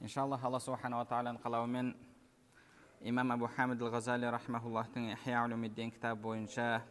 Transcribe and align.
Иншаллах 0.00 0.44
алла 0.44 0.60
субханала 0.62 1.06
тағаланың 1.10 1.40
қалауымен 1.42 1.88
имам 3.10 3.32
абу 3.34 3.48
хамид 3.50 3.80
ал 3.82 3.90
ғазали 3.90 4.28
рахмауллахтың 4.30 5.08
ихя 5.14 5.40
улумиддин 5.42 5.90
кітабы 5.90 6.22
бойынша 6.22 6.84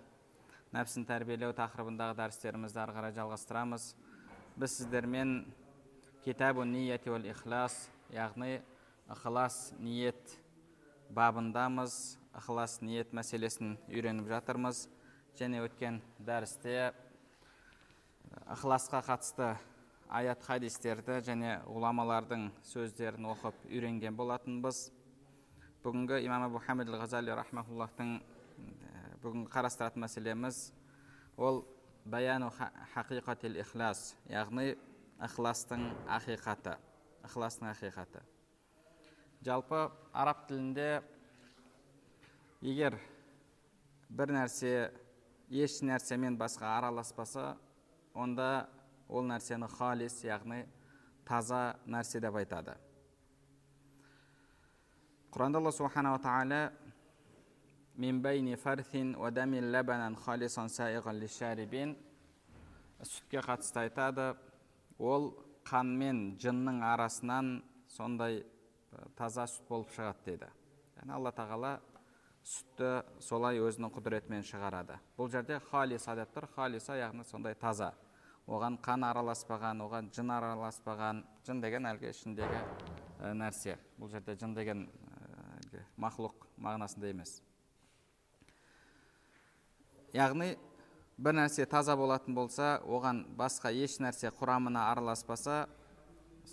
нәпсін 0.75 1.05
тәрбиелеу 1.07 1.53
тақырыбындағы 1.55 2.17
дәрістерімізді 2.19 2.81
ары 2.83 2.95
қарай 2.97 3.15
жалғастырамыз 3.15 3.85
біз 4.59 4.75
сіздермен 4.75 5.31
китабу 6.25 6.65
ниети 6.67 7.09
уал 7.09 7.23
ихлас 7.31 7.77
яғни 8.11 8.59
ықылас 9.07 9.71
ниет 9.79 10.35
бабындамыз 11.09 12.17
ықылас 12.35 12.81
ниет 12.81 13.15
мәселесін 13.15 13.77
үйреніп 13.87 14.27
жатырмыз 14.27 14.83
және 15.39 15.63
өткен 15.63 16.01
дәрісте 16.19 16.91
ықыласқа 18.51 18.99
қатысты 19.07 19.55
аят 20.09 20.43
хадистерді 20.43 21.19
және 21.27 21.57
ғұламалардың 21.67 22.49
сөздерін 22.63 23.27
оқып 23.33 23.65
үйренген 23.67 24.15
болатынбыз. 24.15 24.87
Бүгінгі 25.83 26.21
имам 26.25 26.47
абу 26.47 26.59
хамид 26.63 26.89
ал 26.89 26.99
ғазали 27.01 27.35
рахмауллахтың 27.35 28.17
бүгінгі 29.23 29.51
қарастыратын 29.51 30.03
мәселеміз 30.05 30.59
ол 31.37 31.63
баяну 32.05 32.49
хақиқатил 32.95 33.59
ихлас 33.61 34.15
яғни 34.31 34.75
ықыластың 35.19 35.83
ақиқаты 36.17 36.75
ықыластың 37.27 37.71
ақиқаты 37.73 38.21
жалпы 39.45 39.87
араб 40.13 40.45
тілінде 40.47 41.01
егер 42.61 42.97
бір 44.09 44.33
нәрсе 44.37 44.73
еш 45.49 45.79
нәрсемен 45.81 46.37
басқа 46.39 46.77
араласпаса 46.77 47.57
онда 48.13 48.67
ол 49.09 49.23
нәрсені 49.27 49.67
халис 49.77 50.23
яғни 50.25 50.65
таза 51.25 51.77
нәрсе 51.87 52.21
деп 52.23 52.35
айтады. 52.35 52.75
Құранда 55.31 55.59
алла 55.59 55.71
субханала 55.71 56.19
тағала 56.19 56.71
сүтке 63.05 63.41
қатысты 63.45 63.83
айтады. 63.85 64.31
Ол 64.97 65.31
қан 65.67 65.91
мен 65.99 66.21
жынның 66.41 66.81
арасынан 66.85 67.61
сондай 67.91 68.43
таза 69.17 69.45
сүт 69.49 69.67
болып 69.69 69.91
шығады 69.93 70.25
дейді. 70.25 70.49
Яғни 70.97 71.13
алла 71.13 71.33
тағала 71.35 71.73
сүтті 72.47 73.21
солай 73.21 73.61
өзінің 73.61 73.93
құдіретімен 73.93 74.45
шығарады. 74.47 74.97
Бұл 75.17 75.29
жерде 75.29 75.59
халиса 75.69 76.15
деп 76.17 76.33
тұр. 76.33 76.47
Халиса 76.55 76.97
яғни 76.97 77.25
сондай 77.27 77.55
таза. 77.55 77.93
Оған 78.47 78.77
қан 78.79 79.03
араласпаған 79.03 79.83
оған 79.83 80.07
жын 80.15 80.31
араласпаған 80.31 81.19
жын 81.45 81.61
деген 81.61 81.87
әлгі 81.89 82.11
ішіндегі 82.13 82.61
ә, 83.19 83.33
нәрсе. 83.35 83.75
Бұл 83.99 84.11
жерде 84.11 84.37
жын 84.39 84.55
деген 84.55 84.85
ә, 84.87 85.83
мақлұқ 85.99 86.47
мағынасында 86.63 87.11
емес. 87.11 87.41
Яғни 90.15 90.55
бір 91.19 91.35
нәрсе 91.41 91.65
таза 91.67 91.97
болатын 91.99 92.35
болса 92.37 92.77
оған 92.87 93.25
басқа 93.37 93.73
еш 93.75 93.97
нәрсе 93.99 94.31
құрамына 94.39 94.87
араласпаса 94.93 95.65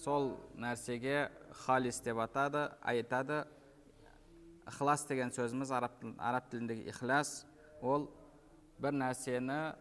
сол 0.02 0.34
нәрсеге 0.58 1.30
халис 1.64 2.00
деп 2.02 2.18
атады 2.18 2.66
айтады. 2.82 3.44
Ықылас 4.66 5.04
деген 5.06 5.30
сөзіміз 5.30 5.70
араб, 5.76 5.92
араб 6.18 6.48
тіліндегі 6.50 6.88
ихлас 6.88 7.44
ол 7.82 8.08
бір 8.80 8.96
нәрсені 8.96 9.74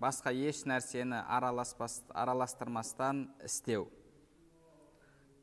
басқа 0.00 0.32
еш 0.32 0.64
нәрсені 0.68 1.22
араласпас, 1.28 2.02
араластырмастан 2.12 3.26
істеу. 3.44 3.88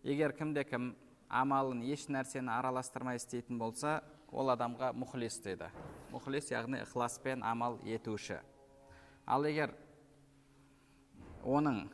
Егер 0.03 0.33
кімде 0.37 0.63
кім 0.67 0.93
амалын 1.29 1.81
еш 1.87 2.05
нәрсені 2.11 2.51
араластырмай 2.53 3.17
істейтін 3.17 3.57
болса 3.57 4.01
ол 4.31 4.51
адамға 4.53 4.91
мұхлис 4.97 5.39
дейді. 5.45 5.71
Мұхлис 6.13 6.51
яғни 6.53 6.83
ықыласпен 6.83 7.43
амал 7.45 7.79
етуші. 7.85 8.39
Ал 9.25 9.45
егер 9.49 9.73
оның 11.43 11.87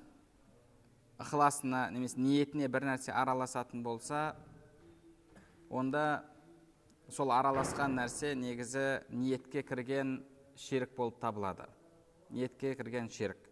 ықыласына 1.19 1.89
немесе 1.93 2.19
ниетіне 2.19 2.67
бір 2.67 2.89
нәрсе 2.91 3.13
араласатын 3.15 3.83
болса 3.83 4.35
онда 5.69 6.23
сол 7.09 7.31
араласқан 7.31 7.95
нәрсе 7.97 8.35
негізі 8.35 9.03
ниетке 9.09 9.63
кірген 9.63 10.19
ширк 10.55 10.95
болып 10.97 11.19
табылады. 11.21 11.67
Ниетке 12.29 12.75
кірген 12.75 13.09
ширк 13.09 13.49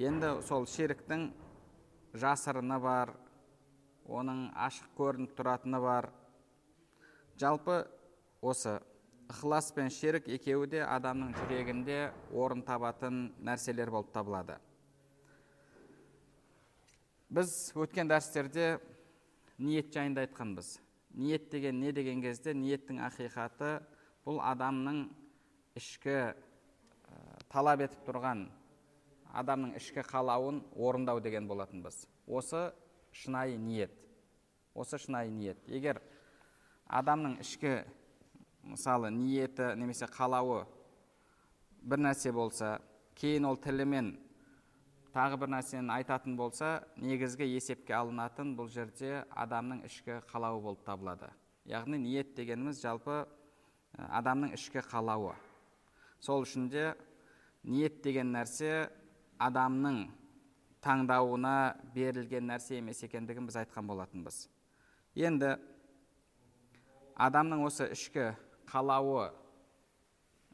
енді 0.00 0.36
сол 0.46 0.64
ширктің 0.70 1.30
жасырыны 2.16 2.78
бар 2.80 3.12
оның 4.10 4.46
ашық 4.58 4.90
көрініп 4.98 5.34
тұратыны 5.38 5.80
бар. 5.82 6.10
Жалпы 7.38 7.84
осы 8.42 8.78
ықылас 9.30 9.70
пен 9.74 9.90
ширк 9.90 10.28
екеуі 10.28 10.68
де 10.70 10.82
адамның 10.82 11.34
жүрегінде 11.38 11.98
орын 12.32 12.62
табатын 12.66 13.30
нәрселер 13.38 13.90
болып 13.90 14.12
табылады. 14.14 14.58
Біз 17.30 17.72
өткен 17.78 18.10
дәрістерде 18.10 18.80
ниет 19.58 19.92
жайында 19.94 20.26
айтқанбыз. 20.26 20.78
Ниет 21.14 21.50
деген 21.50 21.80
не 21.80 21.92
деген 21.92 22.22
кезде 22.22 22.54
ниеттің 22.54 22.98
ақиқаты 23.06 23.78
бұл 24.26 24.40
адамның 24.42 25.04
ішкі 25.78 26.32
талап 27.50 27.82
етіп 27.84 28.06
тұрған 28.06 28.46
адамның 29.42 29.76
ішкі 29.78 30.04
қалауын 30.06 30.62
орындау 30.76 31.20
деген 31.22 31.46
болатынбыз 31.50 32.04
осы 32.26 32.70
шынайы 33.12 33.58
ниет. 33.58 33.92
Осы 34.74 34.98
шынайы 34.98 35.30
ниет. 35.30 35.58
Егер 35.66 36.00
адамның 36.86 37.40
ішкі 37.42 37.80
мысалы 38.62 39.10
ниеті 39.10 39.74
немесе 39.76 40.06
қалауы 40.10 40.64
бір 41.82 42.04
нәрсе 42.06 42.32
болса 42.32 42.78
кейін 43.18 43.48
ол 43.50 43.58
тілімен 43.58 44.12
тағы 45.14 45.40
бір 45.42 45.54
нәрсені 45.56 45.90
айтатын 45.96 46.36
болса 46.38 46.80
негізгі 46.96 47.48
есепке 47.56 47.96
алынатын 47.98 48.54
бұл 48.58 48.70
жерде 48.70 49.24
адамның 49.30 49.84
ішкі 49.88 50.20
қалауы 50.30 50.62
болып 50.62 50.84
табылады. 50.86 51.30
Яғни 51.66 51.98
ниет 51.98 52.34
дегеніміз 52.36 52.82
жалпы 52.82 53.24
адамның 53.98 54.54
ішкі 54.54 54.84
қалауы. 54.86 55.34
Сол 56.20 56.44
үшін 56.44 56.68
де 56.70 56.92
ниет 57.64 58.00
деген 58.04 58.32
нәрсе 58.34 58.88
адамның 59.40 60.06
таңдауына 60.84 61.76
берілген 61.94 62.48
нәрсе 62.48 62.78
емес 62.80 63.02
екендігін 63.04 63.48
біз 63.48 63.60
айтқан 63.62 63.86
болатынбыз. 63.88 64.46
Енді 65.14 65.56
адамның 67.20 67.66
осы 67.66 67.90
ішкі 67.92 68.30
қалауы 68.70 69.28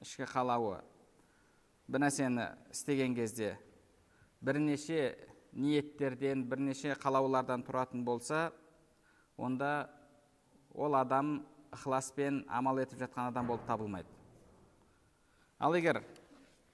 ішкі 0.03 0.27
қалауы 0.33 0.81
бір 1.87 2.07
нәрсені 2.07 2.51
істеген 2.75 3.15
кезде 3.15 3.55
бірнеше 4.41 5.15
ниеттерден 5.53 6.45
бірнеше 6.51 6.97
қалаулардан 7.01 7.63
тұратын 7.67 8.03
болса 8.05 8.51
онда 9.37 9.89
ол 10.75 10.97
адам 10.99 11.47
ықыласпен 11.73 12.45
амал 12.49 12.81
етіп 12.83 12.99
жатқан 13.01 13.31
адам 13.31 13.47
болып 13.47 13.65
табылмайды. 13.67 14.09
Ал 15.59 15.75
егер 15.75 16.03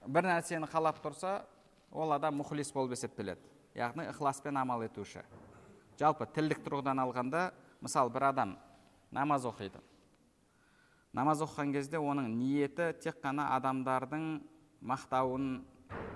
бір 0.07 0.27
нәрсені 0.27 0.67
қалап 0.69 0.99
тұрса 1.03 1.43
ол 1.91 2.11
адам 2.15 2.39
мұхлис 2.41 2.73
болып 2.73 2.95
есептеледі. 2.97 3.41
Яғни 3.75 4.05
ықыласпен 4.11 4.57
амал 4.59 4.83
етуші. 4.85 5.23
Жалпы 5.99 6.27
тілдік 6.33 6.63
тұрғыдан 6.65 7.01
алғанда 7.01 7.51
мысалы 7.81 8.11
бір 8.13 8.29
адам 8.29 8.55
намаз 9.11 9.45
оқиды. 9.45 9.81
Намаз 11.13 11.43
оқыған 11.45 11.73
кезде 11.73 11.99
оның 12.01 12.31
ниеті 12.33 12.91
тек 13.01 13.19
қана 13.21 13.51
адамдардың 13.57 14.39
мақтауын 14.81 15.61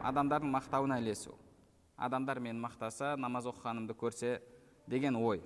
адамдардың 0.03 0.53
мақтауына 0.53 0.97
ілесу. 1.01 1.35
Адамдар 1.97 2.39
мені 2.39 2.59
мақтаса 2.61 3.15
намаз 3.17 3.45
оқығанымды 3.49 3.93
көрсе 3.97 4.39
деген 4.87 5.15
ой. 5.15 5.43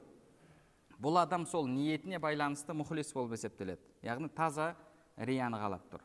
Бұл 1.01 1.19
адам 1.21 1.45
сол 1.45 1.67
ниетіне 1.67 2.19
байланысты 2.19 2.75
мұхлис 2.77 3.13
болып 3.15 3.35
есептеледі. 3.37 3.81
Яғни 4.03 4.29
таза 4.29 4.75
рияны 5.17 5.59
қалап 5.59 5.87
тұр. 5.91 6.03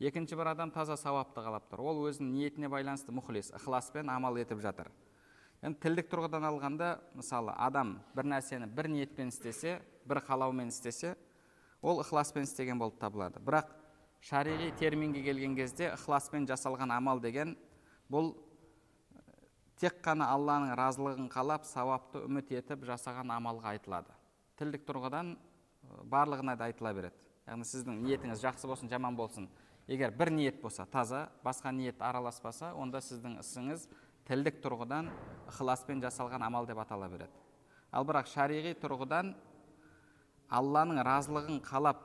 Екінші 0.00 0.36
бір 0.36 0.52
адам 0.54 0.70
таза 0.72 0.96
сауапты 0.96 1.42
қалап 1.44 1.68
тұр. 1.70 1.84
Ол 1.84 2.04
өзінің 2.08 2.32
ниетіне 2.32 2.68
байланысты 2.72 3.12
мұхлис 3.12 3.52
ықыласпен 3.56 4.08
амал 4.08 4.38
етіп 4.40 4.62
жатыр. 4.64 4.88
Енді 5.60 5.76
тілдік 5.82 6.08
тұрғыдан 6.08 6.46
алғанда 6.48 6.94
мысалы 7.14 7.52
адам 7.60 7.98
бір 8.16 8.30
нәрсені 8.32 8.68
бір 8.72 8.88
ниетпен 8.88 9.28
істесе 9.28 9.80
бір 10.08 10.22
қалаумен 10.24 10.72
істесе 10.72 11.16
ол 11.82 12.00
ықыласпен 12.00 12.48
істеген 12.48 12.78
болып 12.80 12.96
табылады. 13.00 13.42
Бірақ 13.44 13.68
шариғи 14.24 14.72
терминге 14.78 15.22
келген 15.22 15.56
кезде 15.56 15.92
ықыласпен 15.92 16.48
жасалған 16.48 16.96
амал 16.96 17.20
деген 17.20 17.56
бұл 18.10 18.34
тек 19.80 20.00
қана 20.04 20.32
алланың 20.32 20.74
разылығын 20.76 21.28
қалап 21.32 21.64
сауапты 21.68 22.24
үміт 22.24 22.50
етіп 22.52 22.84
жасаған 22.88 23.32
амалға 23.36 23.74
айтылады. 23.76 24.12
Тілдік 24.60 24.84
тұрғыдан 24.88 25.36
барлығына 26.04 26.56
да 26.56 26.68
айтыла 26.68 26.92
береді. 26.92 27.16
Яғни 27.48 27.64
сіздің 27.64 28.02
ниетіңіз 28.04 28.42
жақсы 28.44 28.68
болсын 28.68 28.90
жаман 28.92 29.16
болсын. 29.16 29.48
Егер 29.90 30.12
бір 30.14 30.30
ниет 30.30 30.60
болса 30.62 30.86
таза 30.86 31.28
басқа 31.44 31.72
ниет 31.74 31.98
араласпаса 31.98 32.70
онда 32.78 33.00
сіздің 33.02 33.40
ісіңіз 33.42 33.88
тілдік 34.28 34.60
тұрғыдан 34.62 35.08
ықыласпен 35.50 36.02
жасалған 36.04 36.44
амал 36.46 36.66
деп 36.66 36.78
атала 36.78 37.08
береді. 37.10 37.32
Ал 37.90 38.06
бірақ 38.06 38.28
шариғи 38.30 38.76
тұрғыдан 38.78 39.32
алланың 40.46 41.02
разылығын 41.02 41.58
қалап 41.66 42.04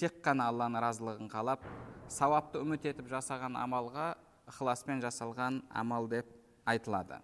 тек 0.00 0.22
қана 0.24 0.48
алланың 0.48 0.80
разылығын 0.86 1.28
қалап 1.28 1.66
сауапты 2.08 2.62
үміт 2.64 2.88
етіп 2.88 3.10
жасаған 3.12 3.58
амалға 3.60 4.14
ықыласпен 4.48 5.04
жасалған 5.04 5.60
амал 5.68 6.08
деп 6.08 6.32
айтылады. 6.64 7.20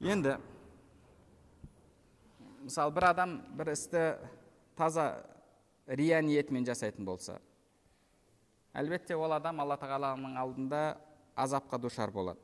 Енді 0.00 0.38
мысалы 2.64 2.96
бір 2.96 3.10
адам 3.10 3.36
бір 3.52 3.74
істі 3.74 4.06
таза 4.76 5.10
рия 5.86 6.22
ниетімен 6.22 6.66
жасайтын 6.66 7.04
болса. 7.04 7.38
Әлбетте 8.74 9.16
ол 9.16 9.32
адам 9.32 9.60
алла 9.62 9.76
тағаланың 9.78 10.36
алдында 10.40 10.96
азапқа 11.36 11.78
душар 11.78 12.10
болады. 12.10 12.40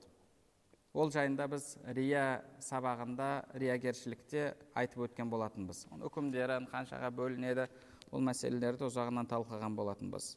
Ол 0.94 1.10
жайында 1.10 1.46
біз 1.46 1.76
рия 1.94 2.42
сабағында 2.62 3.28
риягершілікте 3.62 4.54
айтып 4.74 5.04
өткен 5.06 5.30
болатынбыз. 5.30 5.84
Үкімдерін 6.06 6.66
қаншаға 6.70 7.12
бөлінеді 7.14 7.68
ол 8.10 8.24
мәселелерді 8.26 8.88
ұзағынан 8.88 9.28
талқылаған 9.30 9.76
болатынбыз. 9.78 10.32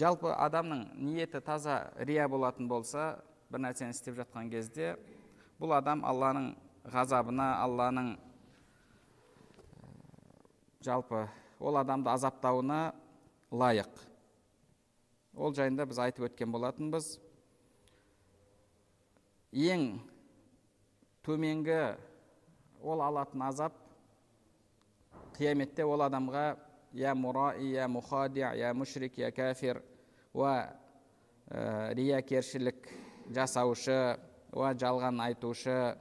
Жалпы 0.00 0.32
адамның 0.32 0.86
ниеті 0.96 1.42
таза 1.44 1.90
рия 1.98 2.28
болатын 2.28 2.68
болса 2.68 3.18
бір 3.52 3.66
нәрсені 3.66 3.92
істеп 3.92 4.16
жатқан 4.16 4.48
кезде 4.48 4.94
бұл 5.60 5.74
адам 5.76 6.06
алланың 6.08 6.54
ғазабына 6.88 7.50
алланың 7.60 8.14
жалпы 10.86 11.26
ол 11.60 11.76
адамды 11.76 12.10
азаптауына 12.10 12.80
лайық. 13.52 13.92
Ол 15.36 15.52
жайында 15.54 15.86
біз 15.86 16.00
айтып 16.00 16.30
өткен 16.30 16.50
болатынбыз. 16.52 17.18
Ең 19.52 20.00
төменгі 21.26 21.80
ол 22.80 23.02
алатын 23.04 23.44
азап 23.44 23.76
қияметте 25.36 25.84
ол 25.84 26.02
адамға 26.06 26.56
я 26.92 27.14
мураи 27.14 27.72
я 27.74 27.88
мухади 27.88 28.40
я 28.40 28.72
мушрик 28.74 29.18
я 29.18 29.30
кәфир 29.30 29.82
уа 30.32 30.70
ә, 31.50 31.94
риякершілік 31.94 32.88
жасаушы 33.34 34.18
уа 34.52 34.72
жалған 34.74 35.20
айтушы 35.26 35.96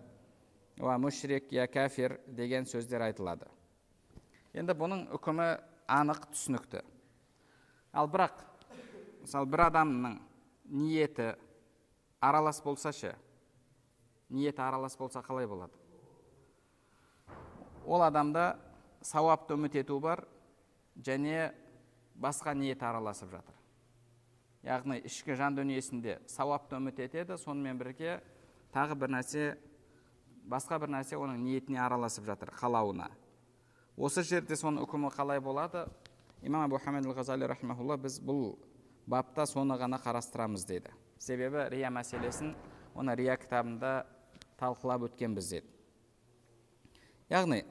уа 0.79 0.97
мушрик 0.97 1.51
я 1.51 1.67
кәфир 1.67 2.19
деген 2.27 2.65
сөздер 2.65 3.01
айтылады. 3.09 3.45
Енді 4.59 4.75
бұның 4.75 5.05
үкімі 5.15 5.49
анық 5.87 6.25
түсінікті 6.33 6.81
ал 7.95 8.09
бірақ 8.11 8.41
мысалы 9.23 9.47
бір 9.49 9.65
адамның 9.69 10.17
ниеті 10.69 11.29
аралас 12.19 12.59
болса 12.63 12.91
ше 12.91 13.13
ниеті 14.29 14.61
аралас 14.61 14.97
болса 14.99 15.23
қалай 15.23 15.47
болады 15.47 15.73
ол 17.85 18.03
адамда 18.03 18.57
сауапты 19.01 19.55
үміт 19.55 19.79
ету 19.79 19.99
бар 20.03 20.25
және 21.07 21.53
басқа 22.19 22.53
ниет 22.53 22.83
араласып 22.83 23.31
жатыр 23.31 23.55
яғни 24.67 24.99
ішкі 25.07 25.39
жан 25.39 25.55
дүниесінде 25.55 26.19
сауапты 26.27 26.75
үміт 26.77 26.99
етеді 27.07 27.39
сонымен 27.39 27.79
бірге 27.79 28.19
тағы 28.75 28.99
бір 28.99 29.15
нәрсе 29.15 29.47
басқа 30.51 30.81
бір 30.83 30.91
нәрсе 30.99 31.15
оның 31.15 31.39
ниетіне 31.47 31.79
араласып 31.79 32.27
жатыр 32.27 32.51
қалауына 32.59 33.07
осы 33.99 34.23
жерде 34.23 34.55
соның 34.55 34.87
үкімі 34.87 35.11
қалай 35.11 35.43
болады? 35.43 35.85
Имам 36.41 36.63
абу 36.69 36.79
хамид 36.79 37.05
ал 37.05 37.17
ғазали 37.17 37.47
рахмаулла 37.51 37.97
біз 37.99 38.21
бұл 38.23 38.55
бапта 39.05 39.45
соны 39.45 39.75
ғана 39.75 39.99
қарастырамыз 39.99 40.63
дейді 40.67 40.95
себебі 41.19 41.67
рия 41.73 41.91
мәселесін 41.91 42.53
оны 42.95 43.15
рия 43.19 43.35
кітабында 43.37 44.05
талқылап 44.59 45.03
өткенбіз 45.09 45.49
деді. 45.51 45.67
Яғни 47.29 47.65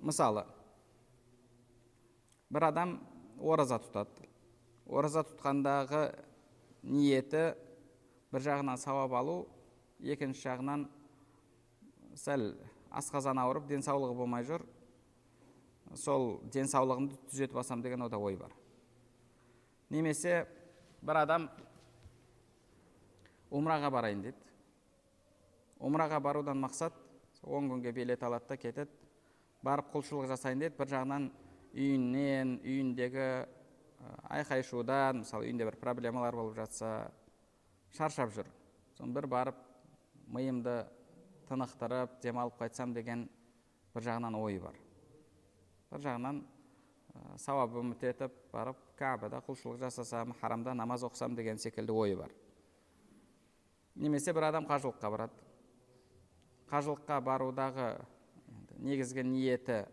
мысалы 0.00 0.46
бір 2.50 2.70
адам 2.70 2.96
ораза 3.38 3.78
тұтады. 3.82 4.24
Ораза 4.88 5.24
тұтқандағы 5.28 6.06
ниеті 6.82 7.52
бір 8.32 8.46
жағынан 8.48 8.80
сауап 8.80 9.12
алу 9.20 9.36
екінші 10.00 10.48
жағынан 10.48 10.88
сәл 12.16 12.54
асқазан 12.94 13.40
ауырып 13.42 13.68
денсаулығы 13.68 14.16
болмай 14.16 14.44
жүр. 14.48 14.64
Сол 15.96 16.40
денсаулығымды 16.52 17.18
түзетіп 17.30 17.56
алсам 17.60 17.82
деген 17.82 18.02
ода 18.02 18.18
ой 18.18 18.36
бар. 18.36 18.52
Немесе 19.90 20.46
бір 21.02 21.22
адам 21.24 21.48
умраға 23.50 23.90
барайын 23.92 24.22
дейді 24.24 24.44
умраға 25.84 26.20
барудан 26.20 26.60
мақсат 26.62 26.94
он 27.42 27.68
күнге 27.68 27.92
билет 27.92 28.22
алады 28.22 28.48
да 28.48 28.56
кетеді. 28.56 28.90
Барып 29.62 29.90
құлшылық 29.92 30.28
жасайын 30.28 30.60
деді. 30.60 30.76
Бір 30.78 30.90
жағынан 30.92 31.28
үйінен 31.74 32.58
үйіндегі 32.62 33.28
айқай 34.32 34.64
шудан 34.64 35.22
мысалы 35.22 35.48
үйінде 35.48 35.68
бір 35.68 35.78
проблемалар 35.80 36.36
болып 36.36 36.56
жатса 36.56 37.10
шаршап 37.96 38.32
жүр. 38.34 38.48
Соны 38.96 39.12
бір 39.16 39.28
барып 39.28 39.60
миымды 40.26 40.84
тынықтырып 41.48 42.20
демалып 42.22 42.60
қайтсам 42.60 42.94
деген 42.96 43.28
бір 43.94 44.08
жағынан 44.08 44.40
ой 44.40 44.58
бар. 44.58 44.83
Бір 45.94 46.02
жағынан 46.02 46.40
ә, 46.42 47.36
сауап 47.38 47.74
үміт 47.78 48.02
етіп 48.02 48.34
барып 48.52 48.78
кәбада 48.98 49.38
құлшылық 49.46 49.78
жасасам 49.84 50.34
харамда 50.40 50.74
намаз 50.74 51.04
оқысам 51.06 51.36
деген 51.38 51.58
секілді 51.58 51.94
ойы 51.94 52.16
бар. 52.18 52.32
Немесе 53.94 54.34
бір 54.34 54.48
адам 54.50 54.66
қажылыққа 54.66 55.10
барады. 55.10 55.38
Қажылыққа 56.70 57.20
барудағы 57.22 57.88
негізгі 58.82 59.22
ниеті 59.22 59.84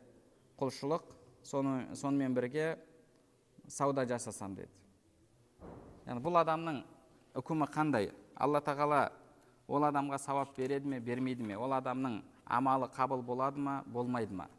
құлшылық 0.58 1.06
соны, 1.44 1.96
сонымен 1.96 2.34
бірге 2.34 2.80
сауда 3.68 4.08
жасасам 4.10 4.56
деді 4.56 4.72
яғни 6.08 6.24
бұл 6.26 6.40
адамның 6.42 6.82
үкімі 7.38 7.68
қандай? 7.72 8.10
Алла 8.36 8.62
тағала 8.66 9.12
ол 9.68 9.86
адамға 9.86 10.18
сауап 10.20 10.56
береді 10.58 10.90
ме 10.90 11.00
бермейді 11.00 11.46
ме? 11.46 11.58
Ол 11.58 11.78
адамның 11.78 12.24
амалы 12.46 12.90
қабыл 12.90 13.22
болады 13.22 13.60
ма 13.60 13.84
болмайды 13.86 14.34
ма? 14.34 14.50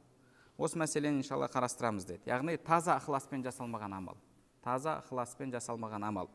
Осы 0.63 0.79
мәселені 0.79 1.23
иншалла 1.23 1.49
қарастырамыз 1.51 2.07
деді. 2.07 2.23
Яғни 2.31 2.57
таза 2.63 2.95
ықыласпен 3.01 3.43
жасалмаған 3.43 3.97
амал. 3.99 4.17
Таза 4.63 5.01
ықыласпен 5.03 5.51
жасалмаған 5.51 6.07
амал. 6.07 6.31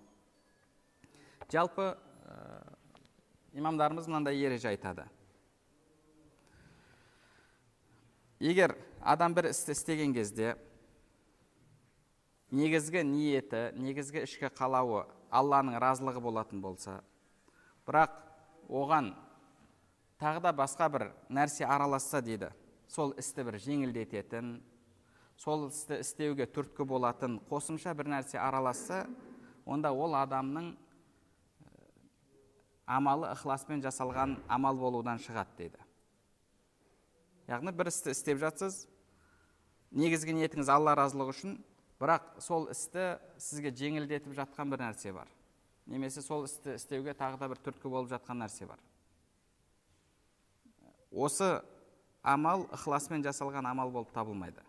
Жалпы 1.51 1.93
ә, 1.96 2.74
имамдарымыз 3.55 4.07
мынандай 4.12 4.36
ереже 4.36 4.67
айтады. 4.74 5.07
Егер 8.39 8.75
адам 9.01 9.34
бір 9.34 9.50
істі 9.53 9.72
істеген 9.72 10.13
кезде 10.13 10.57
негізгі 12.51 13.03
ниеті 13.07 13.72
негізгі 13.79 14.27
ішкі 14.27 14.51
қалауы 14.55 15.05
алланың 15.31 15.79
разылығы 15.81 16.22
болатын 16.24 16.62
болса 16.62 17.00
бірақ 17.88 18.13
оған 18.69 19.13
тағы 20.22 20.43
да 20.46 20.53
басқа 20.55 20.88
бір 20.91 21.10
нәрсе 21.34 21.65
араласса 21.65 22.22
дейді 22.22 22.51
сол 22.88 23.13
істі 23.20 23.44
бір 23.48 23.60
жеңілдететін 23.62 24.58
сол 25.38 25.67
істі 25.70 26.00
істеуге 26.01 26.48
түрткі 26.50 26.88
болатын 26.88 27.38
қосымша 27.50 27.94
бір 27.98 28.10
нәрсе 28.15 28.39
араласса 28.41 29.06
онда 29.65 29.91
ол 29.94 30.15
адамның 30.17 30.72
амалы 32.88 33.29
ықыласпен 33.36 33.84
жасалған 33.84 34.38
амал 34.48 34.79
болудан 34.79 35.20
шығады 35.20 35.58
дейді. 35.60 35.82
Яғни 37.48 37.74
бір 37.75 37.91
істі 37.91 38.15
істеп 38.15 38.39
жатсыз 38.39 38.86
негізгі 39.91 40.38
ниетіңіз 40.39 40.72
алла 40.72 40.96
разылығы 40.96 41.36
үшін 41.36 41.58
бірақ 42.00 42.38
сол 42.44 42.70
істі 42.72 43.17
сізге 43.38 43.74
жеңілдетіп 43.75 44.34
жатқан 44.39 44.72
бір 44.72 44.88
нәрсе 44.88 45.13
бар. 45.15 45.27
Немесе 45.86 46.24
сол 46.24 46.48
істі 46.48 46.75
істеуге 46.79 47.13
тағы 47.15 47.39
да 47.39 47.51
бір 47.51 47.60
түрткі 47.67 47.91
болып 47.91 48.12
жатқан 48.12 48.39
нәрсе 48.44 48.67
бар. 48.67 48.79
Осы 51.12 51.62
амал 52.27 52.65
ықыласпен 52.75 53.24
жасалған 53.24 53.69
амал 53.69 53.91
болып 53.91 54.12
табылмайды. 54.12 54.62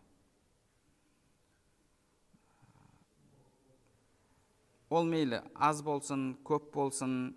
Ол 4.89 5.05
мейлі 5.05 5.43
аз 5.55 5.83
болсын 5.85 6.31
көп 6.47 6.71
болсын 6.73 7.35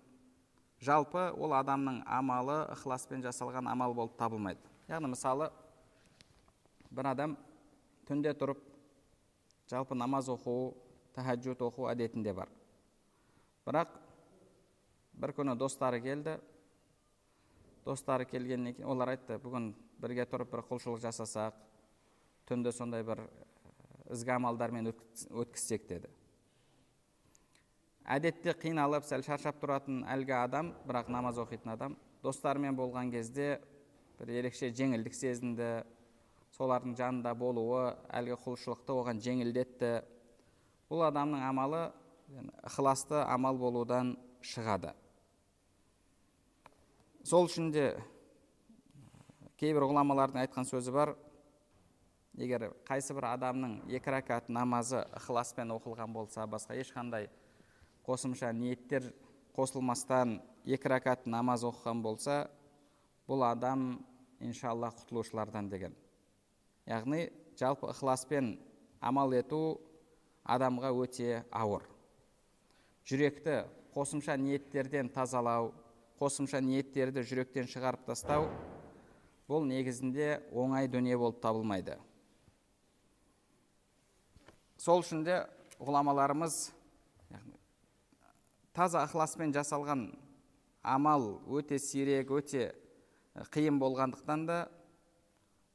жалпы 0.80 1.28
ол 1.36 1.52
адамның 1.58 2.00
амалы 2.06 2.62
ықыласпен 2.76 3.24
жасалған 3.26 3.68
амал 3.68 3.94
болып 3.94 4.16
табылмайды. 4.16 4.62
Яғни 4.88 5.10
мысалы 5.12 5.50
бір 6.90 7.10
адам 7.12 7.36
түнде 8.08 8.32
тұрып 8.38 8.62
жалпы 9.68 9.98
намаз 9.98 10.30
оқу 10.32 10.74
тахаджуд 11.14 11.60
оқу 11.66 11.90
әдетінде 11.92 12.32
бар. 12.32 12.48
Бірақ 13.66 13.92
бір 15.12 15.34
күні 15.36 15.58
достары 15.58 16.00
келді. 16.00 16.38
Достары 17.84 18.24
келгеннен 18.30 18.74
кейін 18.76 18.88
олар 18.88 19.12
айтты 19.16 19.38
бүгін 19.42 19.72
бірге 20.02 20.26
тұрып 20.28 20.50
бір 20.52 20.64
құлшылық 20.68 21.00
жасасақ 21.04 21.56
түнді 22.50 22.72
сондай 22.74 23.04
бір 23.06 23.22
ізгі 24.12 24.34
амалдармен 24.36 24.90
өткізсек 24.90 25.86
деді. 25.88 26.10
Әдетте 28.02 28.54
қиналып 28.58 29.06
сәл 29.06 29.22
шаршап 29.22 29.60
тұратын 29.62 30.02
әлгі 30.10 30.34
адам 30.40 30.72
бірақ 30.88 31.10
намаз 31.14 31.38
оқитын 31.38 31.76
адам 31.76 31.96
достарымен 32.24 32.74
болған 32.76 33.12
кезде 33.14 33.60
бір 34.18 34.34
ерекше 34.40 34.72
жеңілдік 34.74 35.14
сезінді 35.14 35.70
солардың 36.56 36.96
жанында 36.98 37.32
болуы 37.38 37.92
әлгі 38.12 38.36
құлшылықты 38.42 38.94
оған 38.94 39.22
жеңілдетті. 39.22 39.92
Бұл 40.90 41.06
адамның 41.06 41.46
амалы 41.46 41.84
ықыласты 42.66 43.22
амал 43.22 43.56
болудан 43.56 44.16
шығады. 44.44 44.92
Сол 47.24 47.46
үшін 47.46 47.70
де 47.72 47.86
кейбір 49.62 49.84
ғұламалардың 49.86 50.40
айтқан 50.42 50.66
сөзі 50.66 50.90
бар. 50.90 51.12
Егер 52.34 52.64
қайсы 52.88 53.14
бір 53.14 53.28
адамның 53.28 53.76
екі 53.94 54.10
рәкат 54.10 54.48
намазы 54.50 55.04
ықыласпен 55.20 55.70
оқылған 55.70 56.10
болса 56.10 56.48
басқа 56.50 56.74
ешқандай 56.82 57.28
қосымша 58.02 58.50
ниеттер 58.58 59.06
қосылмастан 59.54 60.40
екі 60.66 60.90
рәкат 60.90 61.28
намаз 61.30 61.62
оқыған 61.68 62.02
болса 62.02 62.40
бұл 63.30 63.46
адам 63.46 64.00
иншалла 64.40 64.90
құтылушылардан 64.96 65.70
деген. 65.70 65.94
Яғни 66.90 67.28
жалпы 67.54 67.92
ықыласпен 67.92 68.56
амал 68.98 69.30
ету 69.38 69.78
адамға 70.42 70.90
өте 71.04 71.44
ауыр. 71.52 71.86
Жүректі 73.06 73.62
қосымша 73.94 74.34
ниеттерден 74.42 75.14
тазалау 75.14 75.70
қосымша 76.18 76.58
ниеттерді 76.58 77.22
жүректен 77.22 77.70
шығарып 77.70 78.08
тастау 78.10 78.50
бұл 79.52 79.66
негізінде 79.68 80.38
оңай 80.48 80.88
дүние 80.88 81.18
болып 81.20 81.42
табылмайды. 81.44 81.98
Сол 84.80 85.04
үшін 85.04 85.26
де 85.26 85.42
ғұламаларымыз 85.76 86.70
таза 88.72 89.04
ықыласпен 89.04 89.52
жасалған 89.52 90.06
амал 90.82 91.36
өте 91.46 91.78
сирек 91.78 92.32
өте 92.32 92.70
қиын 93.52 93.78
болғандықтан 93.78 94.46
да 94.48 94.56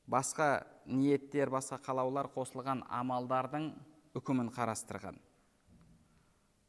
басқа 0.10 0.66
ниеттер 0.86 1.52
басқа 1.54 1.80
қалаулар 1.86 2.32
қосылған 2.34 2.84
амалдардың 2.90 3.70
үкімін 4.18 4.50
қарастырған. 4.56 5.20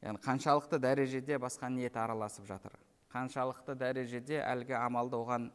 Яғни 0.02 0.22
қаншалықты 0.22 0.78
дәрежеде 0.78 1.38
басқа 1.42 1.70
ниет 1.72 1.96
араласып 1.96 2.46
жатыр? 2.46 2.76
Қаншалықты 3.10 3.74
дәрежеде 3.74 4.38
әлгі 4.44 4.76
амалды 4.78 5.16
оған 5.18 5.48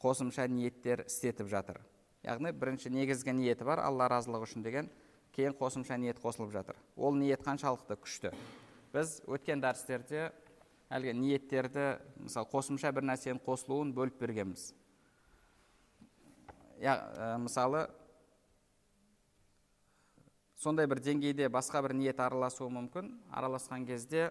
қосымша 0.00 0.48
ниеттер 0.48 1.04
істетіп 1.06 1.48
жатыр. 1.52 1.80
Яғни 2.24 2.52
бірінші 2.52 2.90
негізгі 2.92 3.34
ниеті 3.36 3.64
бар 3.68 3.82
алла 3.84 4.08
разылығы 4.12 4.48
үшін 4.48 4.64
деген 4.64 4.90
кейін 5.36 5.54
қосымша 5.56 5.96
ниет 6.00 6.20
қосылып 6.20 6.52
жатыр. 6.52 6.76
Ол 6.96 7.14
ниет 7.16 7.44
қаншалықты 7.44 7.96
күшті? 8.00 8.32
Біз 8.92 9.20
өткен 9.28 9.62
дәрістерде 9.62 10.30
әлгі 10.90 11.14
ниеттерді 11.16 11.86
мысалы 12.24 12.50
қосымша 12.50 12.92
бір 12.92 13.06
нәрсенің 13.12 13.40
қосылуын 13.44 13.92
бөліп 13.94 14.18
бергенбіз. 14.20 14.72
Я, 16.80 16.96
ә, 16.96 17.38
мысалы 17.38 17.86
сондай 20.58 20.88
бір 20.90 21.00
деңгейде 21.04 21.48
басқа 21.52 21.82
бір 21.84 21.94
ниет 21.94 22.20
араласуы 22.20 22.68
мүмкін. 22.72 23.12
Араласқан 23.30 23.86
кезде 23.86 24.30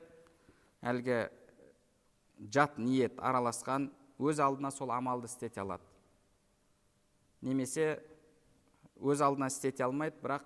әлгі 0.82 1.30
жат 2.52 2.78
ниет 2.78 3.18
араласқан 3.20 3.90
өз 4.20 4.40
алдына 4.44 4.72
сол 4.76 4.92
амалды 4.92 5.30
істете 5.32 5.62
алады. 5.64 5.84
Немесе 7.42 8.02
өз 9.00 9.22
алдына 9.24 9.48
істете 9.48 9.86
алмайды 9.86 10.20
бірақ 10.22 10.44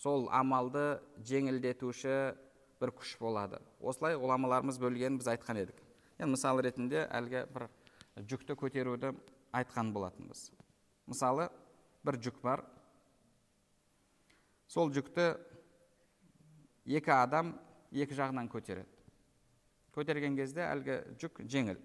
сол 0.00 0.28
амалды 0.32 0.98
жеңілдетуші 1.28 2.16
бір 2.80 2.92
күш 2.96 3.16
болады. 3.20 3.60
Осылай 3.80 4.16
ғұламаларымыз 4.16 4.80
бөлгенін 4.80 5.20
біз 5.20 5.28
айтқан 5.34 5.60
едік. 5.60 5.78
Енді 6.16 6.32
мысал 6.32 6.60
ретінде 6.64 7.04
әлгі 7.12 7.44
бір 7.52 7.68
жүкті 8.16 8.56
көтеруді 8.56 9.12
айтқан 9.56 9.92
болатынбыз. 9.92 10.50
Мысалы 11.06 11.50
бір 12.04 12.18
жүк 12.24 12.40
бар. 12.42 12.64
Сол 14.68 14.90
жүкті 14.92 15.34
екі 16.86 17.12
адам 17.12 17.54
екі 17.92 18.16
жағынан 18.16 18.48
көтереді. 18.52 18.88
Көтерген 19.94 20.36
кезде 20.36 20.64
әлгі 20.66 20.98
жүк 21.20 21.44
жеңіл. 21.44 21.78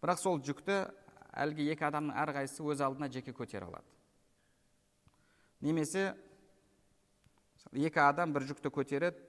Бірақ 0.00 0.20
сол 0.20 0.40
жүкті 0.42 0.82
әлгі 1.30 1.68
екі 1.72 1.86
адамның 1.88 2.16
әрқайсысы 2.24 2.64
өз 2.64 2.82
алдына 2.84 3.10
жеке 3.12 3.32
көтере 3.36 3.68
алады. 3.68 3.86
Немесе 5.60 6.14
екі 7.72 8.00
адам 8.02 8.32
бір 8.32 8.48
жүкті 8.48 8.72
көтереді 8.72 9.20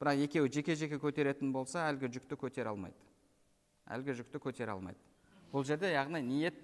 бірақ 0.00 0.24
екеуі 0.26 0.52
жеке 0.52 0.76
жеке 0.76 0.98
көтеретін 1.00 1.52
болса 1.52 1.86
әлгі 1.90 2.10
жүкті 2.16 2.38
көтере 2.40 2.72
алмайды. 2.72 2.96
Әлгі 3.86 4.16
жүкті 4.18 4.40
көтере 4.42 4.72
алмайды. 4.74 4.98
Бұл 5.52 5.64
жерде 5.64 5.92
яғни 5.92 6.20
ниет 6.24 6.58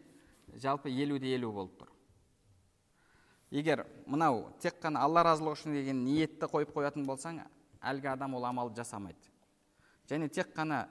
жалпы 0.58 0.90
елу 0.90 1.18
де 1.22 1.34
елу 1.36 1.52
болып 1.52 1.76
тұр. 1.78 1.92
Егер 3.52 3.84
мынау 4.06 4.46
тек 4.60 4.80
қана 4.80 5.04
алла 5.04 5.22
разылығы 5.28 5.58
үшін 5.60 5.76
деген 5.76 6.02
ниетті 6.04 6.48
қойып 6.48 6.72
қоятын 6.72 7.06
болсаң 7.06 7.42
әлгі 7.84 8.08
адам 8.14 8.34
ол 8.34 8.46
амалды 8.48 8.80
жасамайды. 8.80 9.30
Және 10.08 10.28
тек 10.32 10.54
қана 10.56 10.86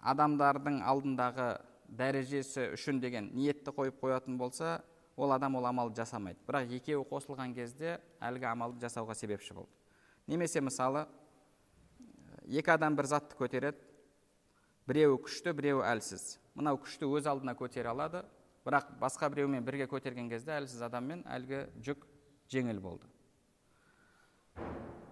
адамдардың 0.00 0.80
алдындағы 0.86 1.50
дәрежесі 1.90 2.70
үшін 2.76 3.00
деген 3.02 3.30
ниетті 3.34 3.74
қойып 3.74 4.00
қоятын 4.00 4.38
болса 4.38 4.80
ол 5.16 5.32
адам 5.32 5.56
ол 5.58 5.66
амалды 5.66 6.00
жасамайды. 6.00 6.38
Бірақ 6.46 6.70
екеуі 6.78 7.04
қосылған 7.10 7.54
кезде 7.54 7.98
әлгі 8.20 8.46
амалды 8.52 8.80
жасауға 8.86 9.14
себепші 9.14 9.54
болды. 9.54 9.70
Немесе 10.26 10.60
мысалы 10.60 11.06
екі 12.46 12.72
адам 12.72 12.96
бір 12.96 13.10
затты 13.10 13.36
көтереді 13.36 13.78
біреуі 14.88 15.18
күшті 15.26 15.52
біреуі 15.54 15.84
әлсіз. 15.90 16.38
Мынау 16.54 16.80
күшті 16.80 17.10
өз 17.10 17.28
алдына 17.30 17.54
көтере 17.58 17.92
алады 17.92 18.24
бірақ 18.66 18.94
басқа 19.00 19.28
біреумен 19.32 19.64
бірге 19.64 19.86
көтерген 19.90 20.30
кезде 20.30 20.56
әлсіз 20.56 20.82
адаммен 20.86 21.24
әлгі 21.28 21.66
жүк 21.84 22.06
жеңіл 22.50 22.80
болды. 22.80 23.06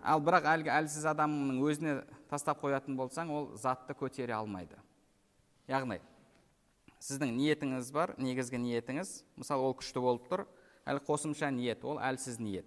Ал 0.02 0.22
бірақ 0.24 0.48
әлгі 0.54 0.72
әлсіз 0.72 1.04
адамның 1.12 1.60
өзіне 1.64 1.94
тастап 2.30 2.60
қоятын 2.62 2.96
болсаң 2.98 3.32
ол 3.32 3.50
затты 3.56 3.96
көтере 3.98 4.36
алмайды. 4.36 4.78
Яғни 5.68 6.00
сіздің 7.02 7.34
ниетіңіз 7.36 7.92
бар 7.94 8.14
негізгі 8.18 8.58
ниетіңіз 8.62 9.12
мысалы 9.38 9.68
ол 9.68 9.76
күшті 9.78 10.02
болып 10.02 10.26
тұр 10.30 10.44
әлі 10.88 11.02
қосымша 11.06 11.50
ниет 11.54 11.84
ол 11.84 12.00
әлсіз 12.02 12.40
ниет. 12.42 12.66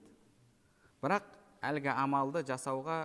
Бірақ 1.02 1.26
әлгі 1.66 1.92
амалды 1.96 2.46
жасауға 2.48 3.04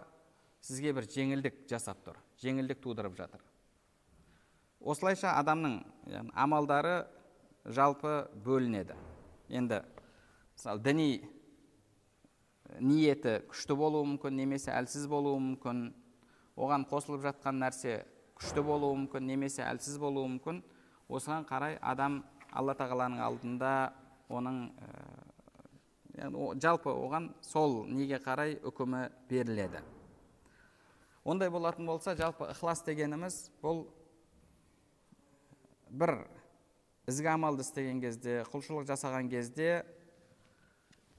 сізге 0.65 0.93
бір 0.97 1.09
жеңілдік 1.11 1.65
жасап 1.71 2.03
тұр 2.07 2.21
жеңілдік 2.43 2.81
тудырып 2.85 3.17
жатыр. 3.19 3.43
Осылайша 4.81 5.35
адамның 5.41 5.81
амалдары 6.35 7.07
жалпы 7.65 8.27
бөлінеді. 8.45 8.95
Енді 9.49 9.83
мысалы 10.55 10.83
діни 10.85 11.11
ниеті 12.81 13.41
күшті 13.51 13.77
болуы 13.79 14.07
мүмкін 14.13 14.37
немесе 14.37 14.73
әлсіз 14.75 15.07
болуы 15.11 15.41
мүмкін 15.41 15.89
оған 16.57 16.87
қосылып 16.89 17.23
жатқан 17.27 17.61
нәрсе 17.61 18.01
күшті 18.37 18.65
болуы 18.65 18.97
мүмкін 19.03 19.29
немесе 19.29 19.65
әлсіз 19.67 19.99
болуы 20.01 20.29
мүмкін. 20.37 20.63
Осыған 21.09 21.47
қарай 21.49 21.77
адам 21.81 22.23
алла 22.51 22.75
тағаланың 22.77 23.21
алдында 23.23 23.73
оның 24.33 24.63
ә, 24.81 26.31
жалпы 26.63 26.91
оған 26.91 27.31
сол 27.45 27.85
неге 27.87 28.19
қарай 28.25 28.57
үкімі 28.65 29.07
беріледі. 29.29 29.83
Ондай 31.25 31.51
болатын 31.51 31.87
болса 31.87 32.17
жалпы 32.17 32.49
ықылас 32.53 32.85
дегеніміз 32.87 33.39
бұл 33.63 33.87
бір 35.91 36.17
ізгі 37.07 37.33
амалды 37.35 37.63
істеген 37.67 38.01
кезде 38.03 38.41
құлшылық 38.51 38.87
жасаған 38.89 39.31
кезде 39.31 39.85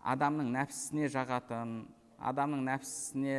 адамның 0.03 0.51
нәпсісіне 0.55 1.09
жағатын 1.11 1.77
адамның 2.17 2.63
нәпсісіне 2.67 3.37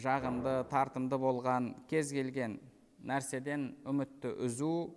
жағымды 0.00 0.62
тартымды 0.70 1.18
болған 1.20 1.72
кез 1.90 2.12
келген 2.14 2.58
нәрседен 3.04 3.72
үмітті 3.88 4.32
үзу 4.46 4.92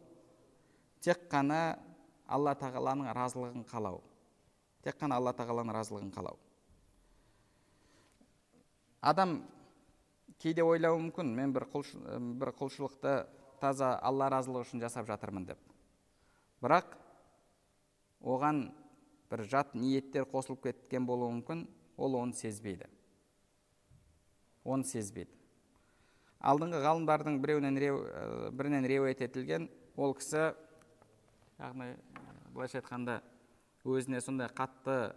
тек 1.04 1.28
қана 1.32 1.78
алла 2.26 2.56
тағаланың 2.58 3.12
разылығын 3.14 3.66
қалау. 3.70 4.02
Тек 4.86 4.98
қана 5.02 5.18
алла 5.20 5.34
тағаланың 5.36 5.74
разылығын 5.76 6.12
қалау. 6.14 6.38
Адам 9.02 9.40
кейде 10.42 10.64
ойлауы 10.66 11.02
мүмкін 11.04 11.34
мен 11.38 11.54
бір, 11.54 11.68
бір 12.40 12.54
құлшылықты 12.58 13.16
таза 13.62 13.96
алла 14.02 14.30
разылығы 14.34 14.66
үшін 14.66 14.82
жасап 14.82 15.08
жатырмын 15.10 15.46
деп. 15.52 15.60
Бірақ 16.62 16.96
оған 18.22 18.70
бір 19.30 19.46
жат 19.50 19.76
ниеттер 19.78 20.26
қосылып 20.30 20.64
кеткен 20.70 21.06
болуы 21.06 21.32
мүмкін 21.38 21.66
ол 21.98 22.18
оны 22.22 22.34
сезбейді. 22.34 22.88
Оны 24.66 24.88
сезбейді. 24.90 25.32
Алдыңғы 26.46 26.82
ғалымдардың 26.84 27.40
біреуінен 27.42 27.78
реу, 27.80 28.02
бірінен 28.54 28.86
риуаят 28.90 29.22
етілген 29.26 29.70
ол 29.96 30.14
кісі 30.18 30.52
яғни 31.62 31.94
былайша 32.54 32.82
айтқанда 32.82 33.22
өзіне 33.86 34.22
сондай 34.22 34.50
қатты 34.54 35.14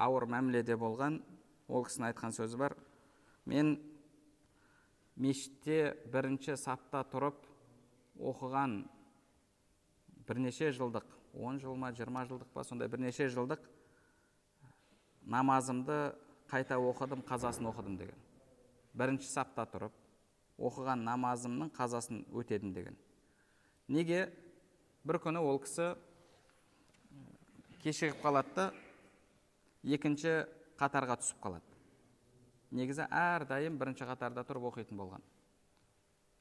ауыр 0.00 0.28
мәміледе 0.30 0.76
болған 0.78 1.18
ол 1.68 1.86
кісінің 1.88 2.12
айтқан 2.12 2.36
сөзі 2.36 2.60
бар. 2.60 2.76
Мен 3.44 3.74
мешітте 5.16 5.96
бірінші 6.12 6.56
сапта 6.60 7.02
тұрып 7.10 7.42
оқыған 8.20 8.82
бірнеше 10.28 10.70
жылдық 10.72 11.06
он 11.34 11.58
жыл 11.60 11.76
ма 11.76 11.92
жиырма 11.96 12.24
жылдық 12.28 12.52
па 12.54 12.64
сондай 12.64 12.88
бірнеше 12.88 13.28
жылдық 13.32 13.64
намазымды 15.24 16.12
қайта 16.50 16.76
оқыдым 16.76 17.22
қазасын 17.26 17.68
оқыдым 17.70 17.96
деген. 17.96 18.16
Бірінші 18.94 19.28
сапта 19.28 19.64
тұрып 19.68 19.94
оқыған 20.60 21.04
намазымның 21.06 21.72
қазасын 21.76 22.24
өтедім 22.32 22.72
деген. 22.76 22.96
Неге? 23.88 24.28
Бір 25.04 25.18
күні 25.22 25.42
ол 25.42 25.58
кісі 25.62 25.94
кешігіп 27.82 28.20
қалады 28.22 28.54
да 28.54 28.66
екінші 29.82 30.44
қатарға 30.78 31.18
түсіп 31.22 31.40
қалады. 31.42 31.66
Негізі 32.72 33.08
әрдайым 33.10 33.78
бірінші 33.80 34.06
қатарда 34.08 34.44
тұрып 34.46 34.70
оқитын 34.70 35.00
болған. 35.00 35.24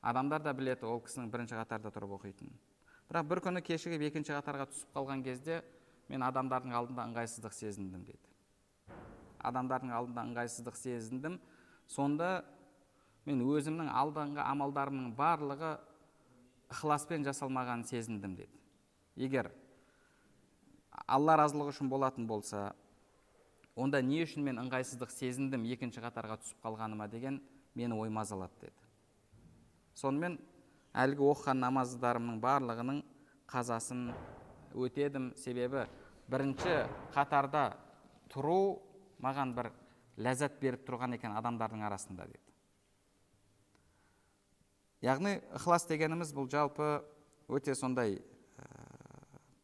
Адамдар 0.01 0.43
да 0.46 0.53
біледі 0.53 0.86
ол 0.86 1.01
кісінің 1.03 1.31
бірінші 1.34 1.58
қатарда 1.58 1.91
тұрып 1.93 2.13
оқитынын. 2.20 2.53
Бірақ 3.10 3.27
бір 3.27 3.41
күні 3.48 3.63
кешігіп 3.65 4.05
екінші 4.08 4.38
қатарға 4.38 4.70
түсіп 4.72 4.93
қалған 4.96 5.24
кезде 5.25 5.63
мен 6.10 6.24
адамдардың 6.24 6.75
алдында 6.77 7.08
ыңғайсыздық 7.10 7.58
сезіндім 7.58 8.05
дейді. 8.08 8.29
Адамдардың 9.41 9.91
алдында 9.98 10.24
ыңғайсыздық 10.29 10.77
сезіндім 10.79 11.39
сонда 11.88 12.44
мен 13.26 13.42
өзімнің 13.46 13.90
алдыңғы 13.90 14.44
амалдарымның 14.44 15.16
барлығы 15.18 15.74
ықыласпен 16.72 17.26
жасалмағанын 17.28 17.88
сезіндім 17.90 18.36
дейді 18.40 19.26
егер 19.26 19.52
алла 21.08 21.38
разылығы 21.40 21.74
үшін 21.76 21.90
болатын 21.92 22.28
болса 22.28 22.72
онда 23.76 24.02
не 24.02 24.22
үшін 24.26 24.46
мен 24.46 24.60
ыңғайсыздық 24.66 25.12
сезіндім 25.14 25.66
екінші 25.74 26.04
қатарға 26.04 26.38
түсіп 26.42 26.64
қалғаныма 26.66 27.08
деген 27.12 27.40
мені 27.76 27.96
ой 27.96 28.10
мазалады 28.10 28.54
деді. 28.62 28.88
Сонымен 29.96 30.38
әлгі 30.94 31.24
оқыған 31.32 31.62
намаздарымның 31.64 32.40
барлығының 32.44 33.02
қазасын 33.52 34.10
өтедім. 34.76 35.32
Себебі 35.40 35.86
бірінші 36.32 36.86
қатарда 37.16 37.72
тұру 38.32 38.82
маған 39.24 39.56
бір 39.56 39.72
ләззат 40.18 40.60
беріп 40.62 40.88
тұрған 40.88 41.15
екен 41.15 41.36
адамдардың 41.38 41.86
арасында 41.88 42.27
деді 42.27 42.51
яғни 45.01 45.39
ықылас 45.58 45.88
дегеніміз 45.89 46.34
бұл 46.36 46.50
жалпы 46.51 47.01
өте 47.50 47.75
сондай 47.75 48.20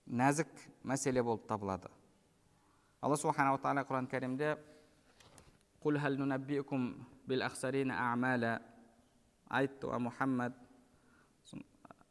нәзік 0.08 0.50
мәселе 0.88 1.22
болып 1.24 1.48
табылады. 1.48 1.90
Алла 3.02 3.18
субханала 3.20 3.60
тағала 3.62 3.84
құран 3.86 4.08
кәрімде 4.10 4.58
бил 7.28 7.44
айтты 9.48 9.88
мұхаммад 9.88 10.54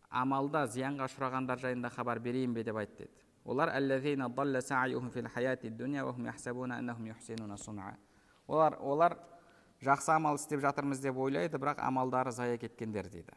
амалда 0.08 0.66
зиянға 0.70 1.08
ұшырағандар 1.11 1.58
жайында 1.61 1.90
хабар 1.90 2.18
берейін 2.20 2.54
бе? 2.54 2.62
деп 2.64 2.76
айт 2.76 2.96
деді. 2.96 3.11
Олар 3.44 3.68
олар 8.46 8.76
олар 8.80 9.18
жақсы 9.82 10.12
амал 10.12 10.37
істеп 10.37 10.61
жатырмыз 10.61 11.00
деп 11.00 11.16
ойлайды 11.16 11.59
бірақ 11.59 11.80
амалдары 11.85 12.32
зая 12.32 12.59
кеткендер 12.59 13.09
дейді. 13.11 13.35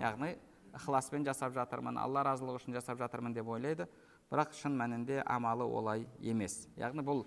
Яғни 0.00 0.34
ықыласпен 0.74 1.24
жасап 1.24 1.54
жатырмын 1.54 1.98
алла 1.98 2.24
разылығы 2.26 2.60
үшін 2.60 2.74
жасап 2.74 2.98
жатырмын 2.98 3.34
деп 3.34 3.48
ойлайды 3.48 3.88
бірақ 4.30 4.54
шын 4.58 4.76
мәнінде 4.76 5.22
амалы 5.26 5.64
олай 5.64 6.06
емес. 6.20 6.66
Яғни 6.76 7.04
бұл 7.06 7.24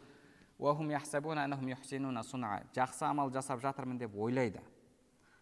жақсы 2.75 3.05
амал 3.05 3.31
жасап 3.31 3.61
жатырмын 3.61 3.97
деп 3.97 4.15
ойлайды. 4.15 4.61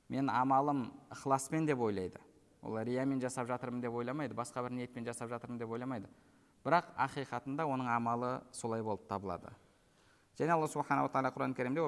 Мен 0.10 0.30
амалым 0.30 0.92
ықыласпен 1.10 1.66
деп 1.66 1.80
ойлайды. 1.80 2.20
Ол 2.62 2.78
риямен 2.84 3.22
жасап 3.22 3.48
жатырмын 3.48 3.82
деп 3.82 3.94
ойламайды 3.94 4.36
басқа 4.36 4.64
бір 4.64 4.72
ниетпен 4.72 5.06
жасап 5.06 5.30
жатырмын 5.30 5.58
деп 5.58 5.70
ойламайды. 5.70 6.08
Бірақ 6.66 6.94
ақиқатында 6.98 7.66
оның 7.66 7.90
амалы 7.94 8.42
солай 8.52 8.84
болып 8.84 9.08
табылады. 9.08 9.50
Және 10.40 10.52
алла 10.56 10.68
субханала 10.68 11.10
тағала 11.10 11.32
құран 11.36 11.56
кәрімде 11.56 11.82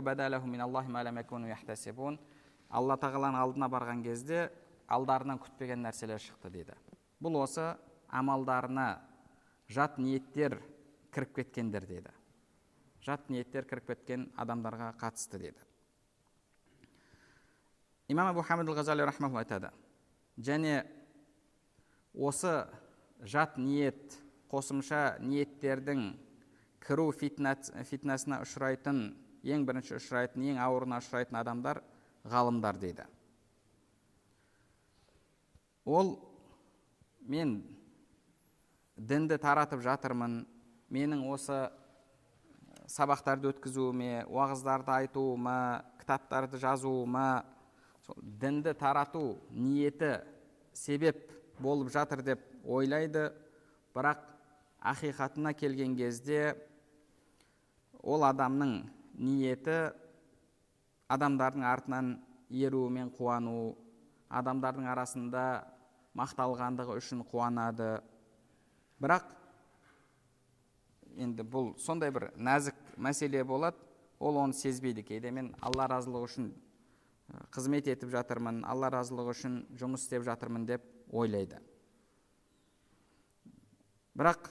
алла 2.69 2.97
тағаланың 2.99 3.39
алдына 3.39 3.69
барған 3.71 4.03
кезде 4.03 4.49
алдарынан 4.91 5.39
күтпеген 5.39 5.79
нәрселер 5.85 6.19
шықты 6.19 6.49
дейді. 6.51 6.73
Бұл 7.23 7.39
осы 7.39 7.77
амалдарына 8.11 8.99
жат 9.71 9.97
ниеттер 9.99 10.57
кіріп 11.15 11.35
кеткендер 11.39 11.87
деді 11.87 12.11
жат 13.03 13.29
ниеттер 13.31 13.65
кіріп 13.67 13.87
кеткен 13.93 14.27
адамдарға 14.35 14.93
қатысты 14.99 15.39
деді 15.39 15.63
имам 18.07 18.27
абу 18.31 18.41
хамид 18.41 18.67
ғазали 18.67 19.03
айтады. 19.03 19.71
Және 20.37 20.85
осы 22.13 22.67
жат 23.23 23.57
ниет 23.57 24.17
қосымша 24.51 25.19
ниеттердің 25.19 26.13
кіру 26.87 27.09
фитнасына 27.11 28.39
ұшырайтын 28.45 29.01
ең 29.43 29.65
бірінші 29.67 29.97
ұшырайтын 29.97 30.45
ең 30.53 30.59
ауырына 30.63 31.01
ұшырайтын 31.01 31.35
адамдар 31.39 31.81
ғалымдар 32.27 32.79
дейді. 32.79 33.03
Ол 35.83 36.15
мен 37.27 37.59
дінді 38.95 39.37
таратып 39.39 39.83
жатырмын 39.83 40.39
менің 40.91 41.25
осы 41.31 41.67
сабақтарды 42.87 43.51
өткізуіме 43.51 44.23
уағыздарды 44.31 44.93
айтуыма 44.95 45.57
кітаптарды 45.99 46.59
жазуыма 46.61 47.43
дінді 48.17 48.73
тарату 48.79 49.41
ниеті 49.51 50.21
себеп 50.71 51.19
болып 51.59 51.91
жатыр 51.91 52.23
деп 52.23 52.47
ойлайды. 52.63 53.27
Бірақ 53.95 54.23
ақиқатына 54.79 55.53
келген 55.57 55.95
кезде 55.97 56.55
ол 58.03 58.25
адамның 58.27 58.73
ниеті 59.17 59.77
адамдардың 61.09 61.63
артынан 61.65 62.13
еру 62.49 62.87
мен 62.89 63.09
қуану 63.15 63.75
адамдардың 64.29 64.87
арасында 64.91 65.43
мақталғандығы 66.17 66.97
үшін 66.99 67.23
қуанады. 67.29 67.97
Бірақ 69.01 69.27
енді 71.17 71.45
бұл 71.45 71.73
сондай 71.81 72.11
бір 72.13 72.31
нәзік 72.35 72.77
мәселе 72.97 73.43
болады. 73.45 73.77
Ол 74.19 74.39
оны 74.41 74.53
сезбейді 74.57 75.03
кейде. 75.05 75.31
Мен 75.31 75.51
алла 75.61 75.85
разылығы 75.91 76.25
үшін 76.25 76.51
қызмет 77.53 77.89
етіп 77.91 78.09
жатырмын 78.15 78.63
алла 78.65 78.89
разылығы 78.93 79.35
үшін 79.35 79.57
жұмыс 79.77 80.07
істеп 80.07 80.25
жатырмын 80.25 80.65
деп 80.65 80.85
ойлайды. 81.13 81.59
Бірақ 84.17 84.49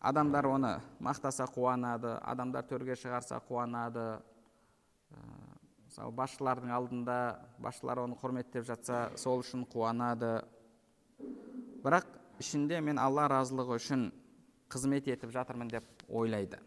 адамдар 0.00 0.46
оны 0.46 0.72
мақтаса 1.02 1.46
қуанады 1.50 2.14
адамдар 2.22 2.66
төрге 2.66 2.94
шығарса 2.98 3.40
қуанады. 3.48 4.20
Мысалы 5.88 6.12
басшылардың 6.14 6.70
алдында 6.74 7.18
басшылар 7.58 8.04
оны 8.04 8.18
құрметтеп 8.20 8.66
жатса 8.68 9.08
сол 9.16 9.42
үшін 9.42 9.66
қуанады. 9.72 10.44
Бірақ 11.82 12.06
ішінде 12.38 12.80
мен 12.84 12.98
алла 12.98 13.26
разылығы 13.30 13.78
үшін 13.80 14.10
қызмет 14.70 15.08
етіп 15.10 15.32
жатырмын 15.34 15.70
деп 15.72 16.04
ойлайды. 16.08 16.60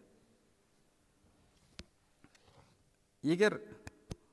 Егер 3.22 3.60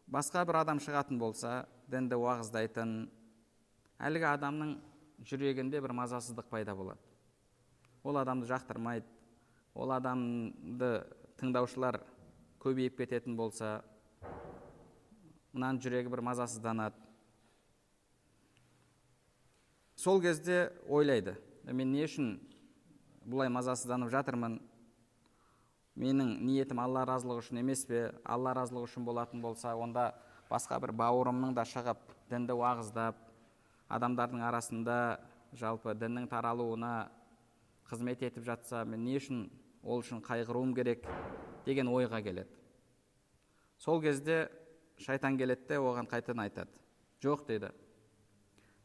басқа 0.08 0.46
бір 0.48 0.62
адам 0.62 0.80
шығатын 0.80 1.18
болса 1.20 1.66
дінді 1.92 2.16
уағыздайтын 2.16 2.94
әлгі 4.08 4.26
адамның 4.32 4.78
жүрегінде 5.28 5.82
бір 5.84 5.92
мазасыздық 6.00 6.48
пайда 6.48 6.74
болады. 6.74 7.07
Ол 8.02 8.18
адамды 8.20 8.46
жақтырмайды. 8.46 9.06
Ол 9.74 9.92
адамды 9.94 11.04
тыңдаушылар 11.38 12.00
көбейіп 12.62 12.98
кететін 13.02 13.36
болса 13.38 13.82
мынаның 15.52 15.80
жүрегі 15.82 16.10
бір 16.12 16.22
мазасызданады. 16.26 16.96
Сол 19.96 20.20
кезде 20.22 20.72
ойлайды 20.86 21.36
мен 21.66 21.92
не 21.92 22.04
үшін 22.06 22.36
бұлай 23.26 23.50
мазасызданып 23.52 24.12
жатырмын? 24.12 24.58
Менің 25.98 26.36
ниетім 26.46 26.78
алла 26.78 27.02
разылығы 27.08 27.42
үшін 27.42 27.58
емес 27.64 27.82
пе? 27.88 28.12
Алла 28.22 28.52
разылығы 28.54 28.86
үшін 28.86 29.06
болатын 29.08 29.42
болса 29.42 29.74
онда 29.74 30.12
басқа 30.50 30.78
бір 30.80 30.92
бауырымның 31.00 31.56
да 31.56 31.64
шығып 31.66 31.98
дінді 32.30 32.54
уағыздап 32.54 33.18
адамдардың 33.90 34.44
арасында 34.46 34.98
жалпы 35.58 35.94
діннің 35.98 36.28
таралуына 36.30 37.08
қызмет 37.88 38.22
етіп 38.22 38.44
жатса 38.44 38.84
мен 38.84 39.04
не 39.04 39.16
үшін 39.18 39.48
ол 39.82 40.02
үшін 40.02 40.20
қайғыруым 40.24 40.74
керек 40.76 41.06
деген 41.64 41.88
ойға 41.88 42.22
келеді. 42.22 42.48
Сол 43.78 44.02
кезде 44.02 44.48
шайтан 44.98 45.38
келеді 45.38 45.68
де 45.68 45.78
оған 45.78 46.08
қайтадан 46.10 46.44
айтады. 46.44 46.70
Жоқ 47.22 47.46
дейді 47.48 47.72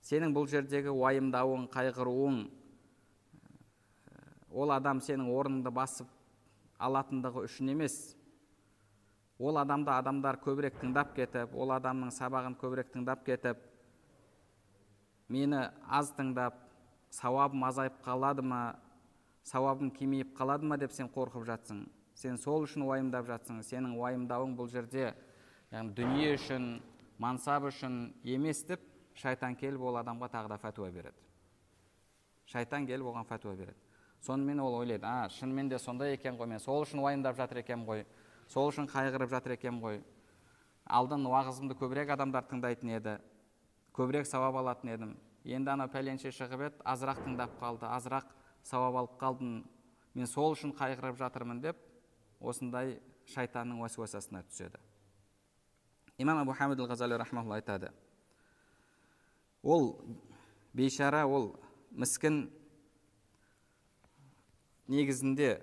сенің 0.03 0.33
бұл 0.35 0.47
жердегі 0.51 0.91
уайымдауың 0.91 1.69
қайғыруың 1.73 2.39
ол 4.51 4.71
адам 4.75 4.99
сенің 5.01 5.29
орныңды 5.31 5.71
басып 5.73 6.09
алатындығы 6.79 7.45
үшін 7.47 7.71
емес. 7.73 8.15
Ол 9.39 9.57
адамды 9.57 9.91
адамдар 9.91 10.37
көбірек 10.43 10.77
тыңдап 10.81 11.15
кетіп 11.15 11.55
ол 11.55 11.71
адамның 11.73 12.11
сабағын 12.13 12.55
көбірек 12.61 12.91
тыңдап 12.93 13.23
кетіп 13.25 13.57
мені 15.27 15.69
аз 15.87 16.11
тыңдап 16.17 16.59
сауабым 17.09 17.63
азайып 17.65 17.97
қалады 18.05 18.45
ма 18.45 18.75
сауабым 19.43 19.91
кемейіп 19.91 20.33
қалады 20.37 20.65
ма 20.65 20.77
деп 20.77 20.91
сен 20.91 21.09
қорқып 21.11 21.45
жатсың. 21.47 21.85
Сен 22.15 22.37
сол 22.37 22.63
үшін 22.63 22.85
уайымдап 22.87 23.27
жатсың. 23.27 23.61
Сенің 23.63 23.97
уайымдауың 23.99 24.55
бұл 24.57 24.69
жерде 24.71 25.13
яғни 25.71 25.93
дүние 25.97 26.33
үшін 26.37 26.67
мансап 27.19 27.67
үшін 27.69 28.13
емес 28.23 28.63
деп 28.67 28.81
шайтан 29.19 29.55
келіп 29.55 29.81
ол 29.81 29.97
адамға 30.01 30.29
тағы 30.31 30.53
да 30.53 30.57
фәтуа 30.61 30.91
береді. 30.91 31.17
Шайтан 32.45 32.87
келіп 32.87 33.09
оған 33.11 33.27
фәтуа 33.27 33.55
береді. 33.55 33.77
Сонымен 34.23 34.59
ол 34.63 34.77
ойлайды 34.79 35.05
а 35.05 35.29
шынымен 35.29 35.69
де 35.69 35.79
сондай 35.79 36.13
екен 36.13 36.37
ғой 36.37 36.47
мен 36.47 36.59
сол 36.59 36.85
үшін 36.85 37.01
уайымдап 37.03 37.35
жатыр 37.35 37.59
екенмін 37.59 37.87
ғой 37.87 38.05
сол 38.47 38.69
үшін 38.71 38.87
қайғырып 38.87 39.29
жатыр 39.29 39.57
екенмін 39.57 39.81
ғой. 39.83 40.01
Алдын 40.85 41.25
уағызымды 41.27 41.75
көбірек 41.79 42.13
адамдар 42.15 42.45
тыңдайтын 42.47 42.93
еді 42.95 43.17
көбірек 43.95 44.27
сауап 44.27 44.55
алатын 44.61 44.93
едім. 44.93 45.17
Енді 45.43 45.73
анау 45.73 45.91
пәленше 45.91 46.31
шығып 46.31 46.67
еді 46.69 46.83
азырақ 46.87 47.19
тыңдап 47.25 47.59
қалды 47.59 47.89
азырақ 47.89 48.31
сауап 48.63 48.95
алып 48.95 49.17
қалдым 49.21 49.63
мен 50.13 50.27
сол 50.27 50.55
үшін 50.55 50.73
қайғырып 50.77 51.17
жатырмын 51.19 51.61
деп 51.63 51.79
осындай 52.39 52.99
шайтанның 53.33 53.81
уәсуасасына 53.83 54.43
түседі. 54.49 54.79
Имам 56.17 56.43
абу 56.43 56.53
хамид 56.53 56.79
ал 56.79 56.87
ғазали 56.87 57.17
айтады. 57.53 57.91
Ол 59.63 59.99
бейшара 60.73 61.25
ол 61.25 61.55
міскін 61.91 62.49
негізінде 64.87 65.61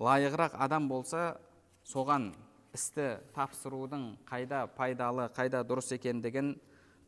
лайығырақ 0.00 0.56
адам 0.58 0.88
болса 0.88 1.38
соған 1.84 2.34
істі 2.74 3.20
тапсырудың 3.34 4.16
қайда 4.28 4.66
пайдалы 4.76 5.28
қайда 5.36 5.62
дұрыс 5.64 5.94
екендігін 5.94 6.56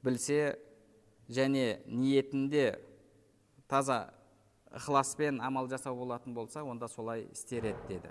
білсе 0.02 0.56
және 1.28 1.82
ниетінде 1.86 2.78
таза 3.68 4.17
ықыласпен 4.70 5.40
амал 5.40 5.68
жасау 5.68 5.96
болатын 5.96 6.34
болса 6.34 6.62
онда 6.64 6.88
солай 6.88 7.28
істер 7.32 7.64
еді 7.64 7.88
деді. 7.88 8.10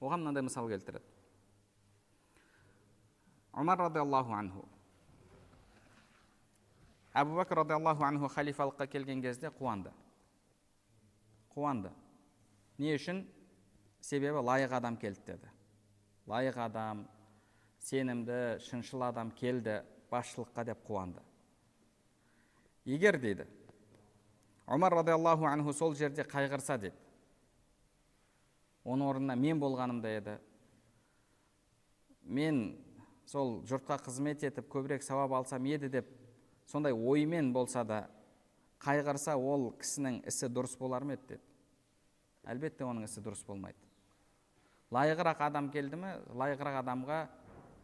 Оған 0.00 0.22
мынандай 0.22 0.42
мысал 0.42 0.68
келтіреді. 0.68 1.04
Омар 3.52 3.78
радиаллаху 3.78 4.32
анху. 4.32 4.68
Әбу 7.14 7.34
бәкір 7.40 7.64
радиаллаху 7.64 8.04
анху 8.04 8.28
халифалыққа 8.30 8.86
келген 8.86 9.22
кезде 9.22 9.48
қуанды. 9.48 9.90
Қуанды. 11.54 11.90
Не 12.78 12.94
үшін? 12.94 13.24
Себебі 14.00 14.44
лайық 14.44 14.76
адам 14.76 14.96
келді 14.96 15.24
деді. 15.26 15.50
Лайық 16.28 16.60
адам 16.62 17.08
сенімді 17.80 18.60
шыншыл 18.62 19.02
адам 19.08 19.32
келді 19.32 19.80
басшылыққа 20.12 20.64
деп 20.68 20.84
қуанды. 20.86 21.24
Егер 22.84 23.18
дейді 23.18 23.48
омар 24.68 24.92
радиаллаху 24.92 25.48
анху 25.48 25.72
сол 25.72 25.94
жерде 25.96 26.22
қайғырса 26.28 26.78
дейді 26.78 26.96
оның 28.88 29.08
орнына 29.08 29.36
мен 29.36 29.60
болғанымда 29.60 30.12
еді. 30.16 30.36
Мен 32.24 32.60
сол 33.28 33.58
жұртқа 33.68 33.98
қызмет 34.04 34.44
етіп 34.46 34.68
көбірек 34.72 35.04
сауап 35.04 35.34
алсам 35.36 35.66
еді 35.68 35.90
деп 35.92 36.08
сондай 36.68 36.92
оймен 36.92 37.52
болса 37.52 37.84
да 37.84 38.06
қайғырса 38.84 39.36
ол 39.36 39.72
кісінің 39.80 40.22
ісі 40.28 40.48
дұрыс 40.52 40.78
болар 40.78 41.04
ма 41.04 41.16
еді 41.18 41.34
деді. 41.34 41.42
Әлбетте 42.48 42.86
оның 42.86 43.04
ісі 43.08 43.20
дұрыс 43.24 43.44
болмайды. 43.44 43.78
Лайығырақ 44.94 45.42
адам 45.44 45.68
келді 45.72 46.00
ме 46.00 46.14
лайығырақ 46.32 46.80
адамға 46.80 47.18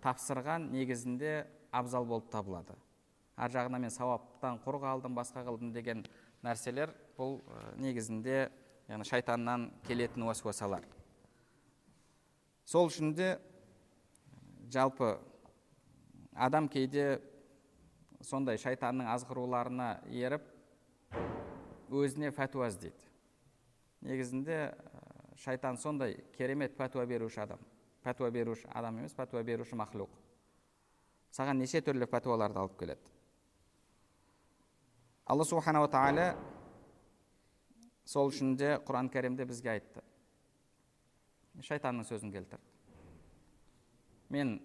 тапсырған 0.04 0.70
негізінде 0.72 1.44
абзал 1.72 2.06
болып 2.08 2.30
табылады. 2.32 2.76
Ар 3.36 3.50
жағынан 3.50 3.82
мен 3.82 3.92
сауаптан 3.92 4.60
құр 4.64 4.78
қалдым 4.80 5.16
басқа 5.16 5.42
қылдым 5.44 5.72
деген 5.74 6.04
нәрселер 6.44 6.92
бұл 7.18 7.38
негізінде 7.80 8.48
яғни 8.90 9.06
шайтаннан 9.08 9.68
келетін 9.86 10.26
уәсуасалар 10.28 10.84
сол 12.68 12.90
үшін 12.90 13.14
де 13.16 13.34
жалпы 14.72 15.14
адам 16.34 16.68
кейде 16.68 17.20
сондай 18.24 18.58
шайтанның 18.60 19.08
азғыруларына 19.14 19.88
еріп 20.10 20.50
өзіне 21.94 22.30
фәтуа 22.34 22.70
іздейді. 22.72 23.10
Негізінде 24.04 24.58
шайтан 25.38 25.76
сондай 25.78 26.16
керемет 26.36 26.76
пәтуа 26.76 27.04
беруші 27.06 27.44
адам. 27.44 27.60
Пәтуа 28.02 28.30
беруші 28.32 28.68
адам 28.72 28.98
емес 28.98 29.14
пәтуа 29.16 29.44
беруші 29.44 29.76
мақлуқ 29.78 30.10
саған 31.34 31.58
неше 31.58 31.80
түрлі 31.82 32.06
пәтуаларды 32.10 32.60
алып 32.60 32.76
келеді? 32.78 33.10
Алла 35.26 35.44
субханала 35.44 35.88
тағала 35.88 36.26
сол 38.04 38.28
үшін 38.32 38.56
де 38.60 38.74
құран 38.84 39.08
кәрімде 39.12 39.46
бізге 39.48 39.70
айтты. 39.72 40.02
Шайтанның 41.64 42.04
сөзін 42.08 42.32
келтірді. 42.34 42.62
Мен 44.34 44.58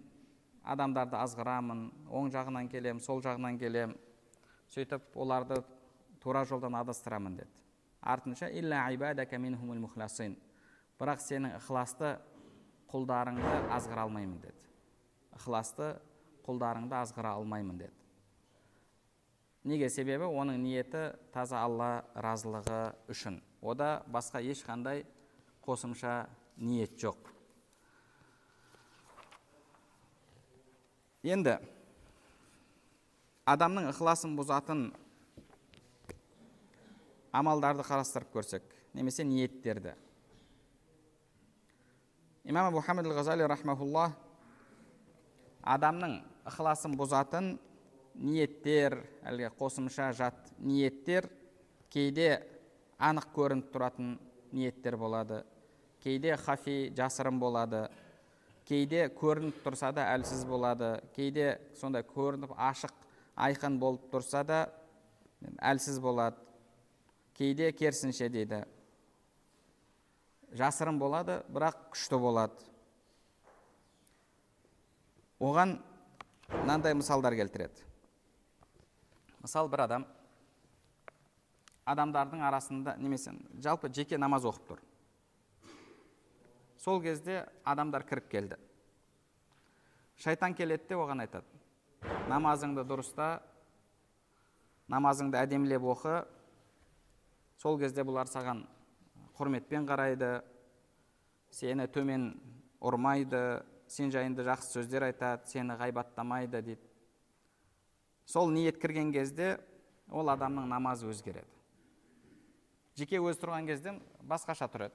адамдарды 0.64 1.16
азғырамын 1.20 1.86
оң 2.10 2.32
жағынан 2.34 2.68
келем, 2.72 3.00
сол 3.00 3.22
жағынан 3.24 3.60
келем, 3.62 3.96
сөйтіп 4.74 5.16
оларды 5.16 5.62
тура 6.20 6.44
жолдан 6.46 6.76
адастырамын 6.76 7.38
деді. 7.40 7.54
Артынша 8.02 8.50
бірақ 11.00 11.22
сенің 11.24 11.54
ықыласты 11.56 12.18
құлдарыңды 12.92 13.52
азғыра 13.72 14.04
алмаймын 14.04 14.42
деді. 14.44 14.66
Ықыласты 15.38 15.94
құлдарыңды 16.44 16.98
азғыра 17.00 17.38
алмаймын 17.38 17.78
деді. 17.80 17.94
Неге? 19.64 19.90
Себебі 19.90 20.30
оның 20.30 20.60
ниеті 20.64 21.14
таза 21.34 21.64
алла 21.64 22.04
разылығы 22.16 22.94
үшін. 23.12 23.42
Ода 23.62 24.04
басқа 24.08 24.42
ешқандай 24.44 25.04
қосымша 25.66 26.30
ниет 26.58 26.96
жоқ. 27.00 27.18
Енді 31.24 31.58
адамның 33.50 33.90
ықыласын 33.92 34.36
бұзатын 34.38 34.86
амалдарды 37.36 37.84
қарастырып 37.84 38.32
көрсек 38.34 38.64
немесе 38.94 39.24
ниеттерді. 39.24 39.96
Имам 42.44 42.70
абу 42.72 42.82
хамид 42.82 43.06
ғазали 43.12 43.46
рахмаулла 43.46 44.14
адамның 45.62 46.22
ықыласын 46.50 46.96
бұзатын 46.98 47.58
ниеттер 48.20 48.98
әлгі 49.28 49.52
қосымша 49.60 50.12
жат 50.18 50.52
ниеттер 50.60 51.30
кейде 51.94 52.42
анық 53.00 53.30
көрініп 53.36 53.72
тұратын 53.74 54.18
ниеттер 54.52 54.98
болады 55.00 55.44
кейде 56.04 56.36
хафи 56.38 56.92
жасырын 56.98 57.40
болады 57.40 57.88
кейде 58.68 59.08
көрініп 59.20 59.64
тұрса 59.64 59.94
да 59.96 60.10
әлсіз 60.14 60.44
болады 60.48 60.98
кейде 61.16 61.56
сондай 61.80 62.04
көрініп 62.06 62.54
ашық 62.54 62.94
айқын 63.40 63.80
болып 63.80 64.12
тұрса 64.12 64.44
да 64.46 64.60
әлсіз 65.72 66.00
болады 66.04 66.50
кейде 67.40 67.72
керісінше 67.72 68.28
дейді. 68.30 68.64
Жасырын 70.60 70.98
болады 71.00 71.40
бірақ 71.54 71.78
күшті 71.94 72.20
болады. 72.20 72.66
Оған 75.40 75.78
мынандай 76.52 76.98
мысалдар 77.00 77.38
келтіреді. 77.40 77.89
Мысал 79.42 79.70
бір 79.70 79.86
адам 79.86 80.06
адамдардың 81.90 82.44
арасында 82.46 82.96
немесе 83.02 83.34
жалпы 83.64 83.90
жеке 83.90 84.18
намаз 84.18 84.46
оқып 84.46 84.68
тұр. 84.74 84.82
Сол 86.78 87.02
кезде 87.02 87.46
адамдар 87.64 88.06
кіріп 88.08 88.30
келді. 88.30 88.58
Шайтан 90.20 90.54
келеді 90.54 90.90
де 90.90 90.96
оған 90.96 91.24
айтады. 91.26 91.48
Намазыңды 92.30 92.86
дұрыста 92.88 93.40
намазыңды 94.88 95.40
әдемілеп 95.40 95.88
оқы. 95.96 96.20
Сол 97.60 97.80
кезде 97.80 98.06
бұлар 98.08 98.30
саған 98.32 98.64
құрметпен 99.38 99.88
қарайды 99.88 100.40
сені 101.52 101.88
төмен 101.88 102.30
ұрмайды 102.80 103.64
сен 103.90 104.12
жайында 104.14 104.46
жақсы 104.48 104.78
сөздер 104.78 105.08
айтады 105.10 105.50
сені 105.50 105.76
ғайбаттамайды 105.80 106.62
дейді. 106.62 106.89
Сол 108.30 108.52
ниет 108.54 108.78
кірген 108.78 109.10
кезде 109.12 109.58
ол 110.12 110.30
адамның 110.30 110.68
намазы 110.70 111.08
өзгереді. 111.10 111.50
Жеке 112.94 113.18
өзі 113.18 113.42
тұрған 113.42 113.66
кезде 113.66 113.96
басқаша 114.22 114.68
тұрады. 114.70 114.94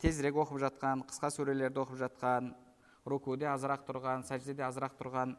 Тезірек 0.00 0.38
оқып 0.40 0.62
жатқан 0.62 1.04
қысқа 1.10 1.28
сүрелерді 1.34 1.82
оқып 1.82 2.00
жатқан 2.00 2.54
рукуде 3.04 3.50
азырақ 3.50 3.84
тұрған 3.84 4.24
сәждеде 4.24 4.64
азырақ 4.64 4.96
тұрған. 4.96 5.36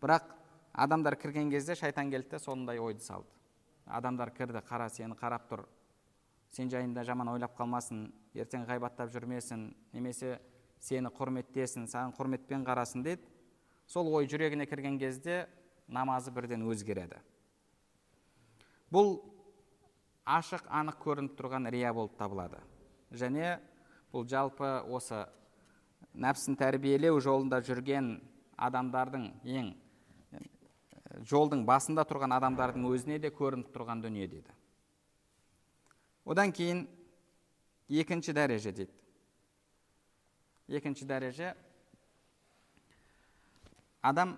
Бірақ 0.00 0.30
адамдар 0.72 1.16
кірген 1.18 1.50
кезде 1.50 1.74
шайтан 1.74 2.10
келді 2.10 2.36
де 2.36 2.38
сондай 2.38 2.78
ойды 2.78 3.02
салды. 3.02 3.28
Адамдар 3.86 4.30
кірді 4.30 4.62
қара 4.62 4.88
сені 4.88 5.18
қарап 5.18 5.50
тұр. 5.50 5.66
Сен 6.54 6.70
жайында 6.70 7.02
жаман 7.04 7.28
ойлап 7.34 7.58
қалмасын. 7.58 8.06
Ертең 8.34 8.68
ғайбаттап 8.68 9.10
жүрмесін. 9.10 9.72
Немесе 9.92 10.38
сені 10.78 11.10
құрметтесін 11.10 11.88
саған 11.90 12.14
құрметпен 12.16 12.64
қарасын 12.64 13.02
деді 13.02 13.26
сол 13.90 14.08
ой 14.14 14.28
жүрегіне 14.30 14.66
кірген 14.70 14.98
кезде 14.98 15.48
намазы 15.90 16.32
бірден 16.34 16.64
өзгереді. 16.70 17.18
Бұл 18.90 19.18
ашық 20.26 20.66
анық 20.70 20.98
көрініп 21.02 21.36
тұрған 21.38 21.68
рия 21.70 21.92
болып 21.94 22.16
табылады. 22.18 22.58
Және 23.10 23.58
бұл 24.12 24.26
жалпы 24.30 24.80
осы 24.90 25.24
нәпсін 26.14 26.58
тәрбиелеу 26.58 27.20
жолында 27.22 27.60
жүрген 27.66 28.16
адамдардың 28.58 29.30
ең 29.46 29.72
жолдың 31.26 31.64
басында 31.66 32.04
тұрған 32.06 32.36
адамдардың 32.38 32.86
өзіне 32.90 33.18
де 33.22 33.30
көрініп 33.34 33.70
тұрған 33.74 34.02
дүние 34.04 34.28
дейді. 34.30 34.54
Одан 36.24 36.52
кейін 36.52 36.84
екінші 37.88 38.34
дәреже 38.36 38.72
дейді. 38.72 38.94
Екінші 40.70 41.06
дәреже 41.06 41.54
адам 44.02 44.36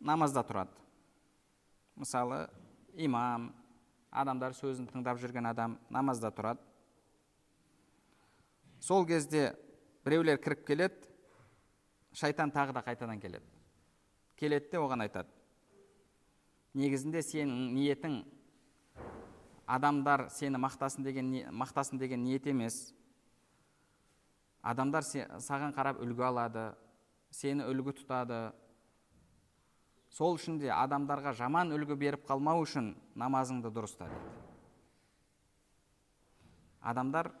намазда 0.00 0.44
тұрады. 0.46 0.83
Мысалы 1.96 2.46
имам 2.94 3.52
адамдар 4.10 4.54
сөзін 4.54 4.86
тыңдап 4.90 5.18
жүрген 5.22 5.48
адам 5.50 5.78
намазда 5.90 6.30
тұрады. 6.34 6.60
Сол 8.80 9.06
кезде 9.06 9.54
біреулер 10.04 10.38
кіріп 10.38 10.66
келеді 10.66 11.08
шайтан 12.14 12.52
тағы 12.54 12.74
да 12.76 12.82
қайтадан 12.84 13.20
келеді. 13.20 13.46
Келеді 14.36 14.70
де 14.70 14.78
оған 14.78 15.06
айтады. 15.06 15.30
Негізінде 16.74 17.22
сенің 17.22 17.74
ниетің 17.74 18.22
адамдар 19.66 20.28
сені 20.30 20.58
мақтасын 20.58 21.04
деген 21.06 21.30
мақтасын 21.54 21.98
деген 21.98 22.22
ниет 22.24 22.46
емес. 22.46 22.92
Адамдар 24.62 25.04
саған 25.04 25.74
қарап 25.76 26.00
үлгі 26.02 26.26
алады 26.26 26.72
сені 27.30 27.66
үлгі 27.70 27.96
тұтады. 28.00 28.52
Сол 30.14 30.36
үшін 30.38 30.60
де 30.62 30.70
адамдарға 30.70 31.32
жаман 31.34 31.74
үлгі 31.74 31.96
беріп 31.98 32.28
қалмау 32.28 32.62
үшін 32.62 32.92
намазыңды 33.18 33.72
дұрыста 33.74 34.06
дейді. 34.06 34.30
Адамдар 36.84 37.32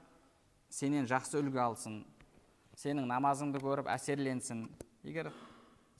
сенен 0.72 1.06
жақсы 1.06 1.38
үлгі 1.38 1.60
алсын 1.62 2.00
сенің 2.80 3.06
намазыңды 3.06 3.60
көріп 3.62 3.90
әсерленсін. 3.94 4.66
Егер 5.06 5.30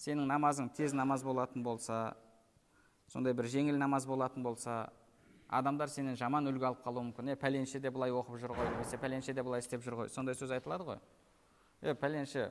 сенің 0.02 0.26
намазың 0.26 0.72
тез 0.74 0.96
намаз 0.96 1.22
болатын 1.22 1.62
болса 1.62 2.16
сондай 3.12 3.36
бір 3.36 3.46
жеңіл 3.52 3.78
намаз 3.78 4.06
болатын 4.08 4.42
болса 4.42 4.88
адамдар 5.48 5.92
сенен 5.92 6.16
жаман 6.18 6.48
үлгі 6.50 6.72
алып 6.72 6.82
қалуы 6.82 7.10
мүмкін. 7.10 7.34
Е 7.34 7.38
пәленше 7.38 7.78
де 7.78 7.90
былай 7.94 8.10
оқып 8.10 8.40
жүр 8.40 8.56
ғой 8.56 8.70
немесе 8.72 8.98
пәленше 8.98 9.34
де 9.34 9.42
былай 9.42 9.62
істеп 9.62 9.84
жүр 9.84 10.00
ғой. 10.00 10.08
Сондай 10.10 10.34
сөз 10.34 10.50
айтылады 10.56 10.88
ғой. 10.88 11.02
Е 11.82 11.94
пәленше 11.94 12.50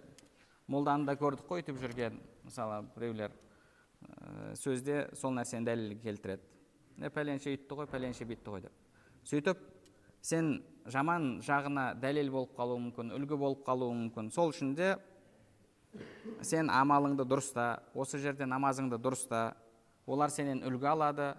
молданы 0.68 1.10
да 1.10 1.18
көрдік 1.20 1.50
қой 1.50 1.64
өйтіп 1.64 1.82
жүрген 1.82 2.22
мысалы 2.46 2.84
біреулер. 2.96 3.34
Сөзде 4.60 5.08
сол 5.20 5.36
нәрсені 5.38 5.68
дәлел 5.68 5.96
келтіреді 6.04 7.10
пәленше 7.14 7.54
үйтті 7.54 7.80
ғой 7.80 7.90
пәленше 7.92 8.28
бүйтті 8.30 8.54
ғой 8.54 8.66
деп 8.68 9.30
сөйтіп 9.30 9.64
сен 10.22 10.54
жаман 10.86 11.40
жағына 11.46 11.94
дәлел 12.00 12.32
болып 12.32 12.54
қалуы 12.58 12.82
мүмкін 12.88 13.16
үлгі 13.18 13.40
болып 13.40 13.66
қалуы 13.68 13.96
мүмкін 14.04 14.32
сол 14.36 14.54
үшін 14.54 14.76
де 14.78 14.96
сен 16.42 16.70
амалыңды 16.74 17.26
дұрыста 17.28 17.84
осы 17.94 18.20
жерде 18.20 18.48
намазыңды 18.50 19.00
дұрыста 19.02 19.54
олар 20.06 20.32
сенен 20.34 20.64
үлгі 20.68 20.90
алады 20.90 21.34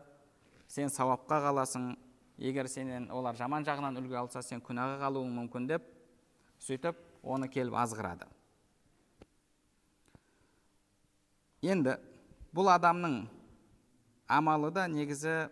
сен 0.69 0.91
сауапқа 0.91 1.41
қаласың. 1.45 1.95
Егер 2.39 2.67
сенен 2.67 3.11
олар 3.15 3.37
жаман 3.39 3.63
жағынан 3.63 4.01
үлгі 4.01 4.17
алса 4.19 4.43
сен 4.43 4.63
күнәға 4.65 4.97
қалуың 5.05 5.31
мүмкін 5.37 5.69
деп 5.71 5.85
сөйтіп 6.67 6.99
оны 7.23 7.47
келіп 7.49 7.77
азғырады. 7.79 8.27
Енді 11.63 11.95
бұл 12.55 12.71
адамның 12.71 13.25
амалы 14.31 14.71
да 14.75 14.87
негізі 14.89 15.49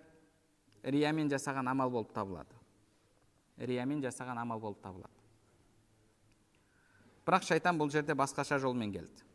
риямен 0.85 1.31
жасаған 1.31 1.71
амал 1.73 1.91
болып 1.91 2.13
табылады. 2.15 2.55
Риямен 3.59 4.03
жасаған 4.03 4.39
амал 4.43 4.61
болып 4.63 4.81
табылады. 4.83 5.13
Бірақ 7.27 7.47
шайтан 7.47 7.79
бұл 7.79 7.91
жерде 7.91 8.15
басқаша 8.19 8.59
жолмен 8.63 8.93
келді. 8.95 9.27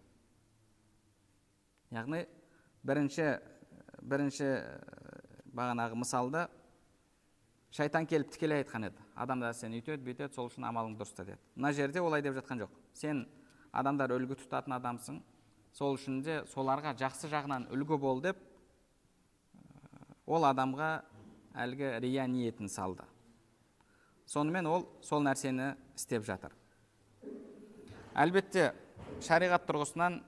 Яғни 1.92 2.26
бірінші 2.84 3.28
бірінші 4.02 4.50
бағанағы 5.56 5.96
мысалда 5.96 6.48
шайтан 7.72 8.08
келіп 8.08 8.32
тікелей 8.32 8.64
айтқан 8.64 8.90
еді. 8.90 9.04
Адамдар 9.16 9.56
сен 9.56 9.76
үйтеді 9.76 10.04
бүйтеді 10.04 10.36
сол 10.36 10.52
үшін 10.52 10.68
амалың 10.68 10.98
дұрыста 11.00 11.26
деді. 11.26 11.40
Мына 11.56 11.72
жерде 11.74 12.02
олай 12.04 12.22
деп 12.22 12.36
жатқан 12.36 12.64
жоқ. 12.64 12.76
Сен 12.94 13.26
адамдар 13.72 14.12
үлгі 14.16 14.38
тұтатын 14.42 14.76
адамсың 14.78 15.22
сол 15.74 15.98
үшін 15.98 16.22
де 16.26 16.42
соларға 16.52 16.94
жақсы 16.98 17.30
жағынан 17.32 17.68
үлгі 17.74 17.98
бол 18.02 18.22
деп 18.24 18.40
ол 20.26 20.46
адамға 20.48 20.92
әлгі 21.58 21.94
рия 22.04 22.28
ниетін 22.28 22.70
салды. 22.70 23.06
Сонымен 24.28 24.68
ол 24.68 24.88
сол 25.02 25.24
нәрсені 25.24 25.74
істеп 25.96 26.26
жатыр. 26.28 26.52
Әлбетте 28.18 28.74
шариғат 29.24 29.68
тұрғысынан 29.70 30.20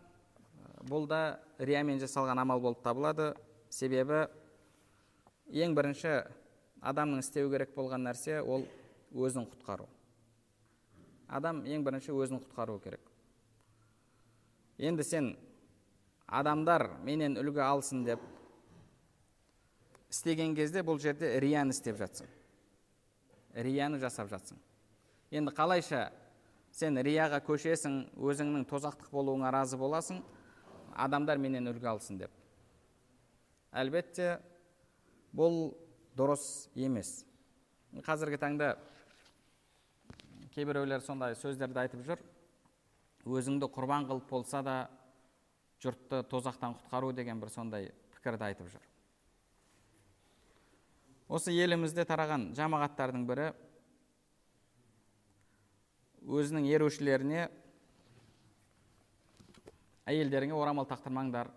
бұл 0.89 1.07
да 1.09 1.39
риямен 1.59 1.99
жасалған 1.99 2.39
амал 2.39 2.61
болып 2.63 2.83
табылады. 2.85 3.33
Себебі 3.69 4.27
ең 5.51 5.75
бірінші 5.77 6.23
адамның 6.81 7.21
істеу 7.25 7.51
керек 7.51 7.75
болған 7.75 8.07
нәрсе 8.07 8.39
ол 8.41 8.65
өзін 9.13 9.49
құтқару. 9.51 9.89
Адам 11.27 11.65
ең 11.67 11.83
бірінші 11.85 12.15
өзін 12.15 12.39
құтқару 12.45 12.79
керек. 12.81 13.01
Енді 14.79 15.03
сен 15.03 15.33
адамдар 16.25 16.87
менен 17.03 17.35
үлгі 17.41 17.61
алсын 17.65 18.05
деп 18.07 18.23
істеген 20.09 20.55
кезде 20.57 20.81
бұл 20.85 20.99
жерде 21.01 21.35
рияны 21.41 21.75
істеп 21.75 21.99
жатсың. 21.99 22.27
Рияны 23.53 23.99
жасап 24.01 24.29
жатсың. 24.31 24.57
Енді 25.31 25.53
қалайша 25.53 26.09
сен 26.71 26.97
рияға 27.03 27.41
көшесің 27.45 28.01
өзіңнің 28.17 28.65
тозақтық 28.69 29.11
болуыңа 29.13 29.51
разы 29.53 29.77
боласың 29.77 30.23
адамдар 30.95 31.37
менен 31.37 31.69
үлгі 31.69 31.91
алсын 31.91 32.21
деп. 32.21 32.31
Әлбетте 33.71 34.39
бұл 35.35 35.75
дұрыс 36.17 36.69
емес. 36.75 37.23
Қазіргі 38.05 38.39
таңда 38.41 38.73
кейбіреулер 40.55 41.03
сондай 41.05 41.35
сөздерді 41.37 41.83
айтып 41.83 42.05
жүр. 42.07 42.28
Өзіңді 43.25 43.67
құрбан 43.73 44.07
қылып 44.09 44.29
болса 44.29 44.61
да 44.63 44.75
жұртты 45.83 46.23
тозақтан 46.29 46.75
құтқару 46.77 47.11
деген 47.15 47.39
бір 47.39 47.51
сондай 47.51 47.91
пікірді 48.15 48.49
айтып 48.49 48.69
жүр. 48.71 48.85
Осы 51.29 51.53
елімізде 51.53 52.05
тараған 52.09 52.49
жамағаттардың 52.57 53.25
бірі 53.29 53.51
өзінің 56.25 56.65
ерушілеріне 56.73 57.47
әйелдеріңе 60.09 60.57
орамал 60.57 60.87
тақтырмаңдар. 60.89 61.51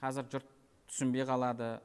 Қазір 0.00 0.28
жұрт 0.34 0.50
түсінбей 0.90 1.24
қалады 1.26 1.78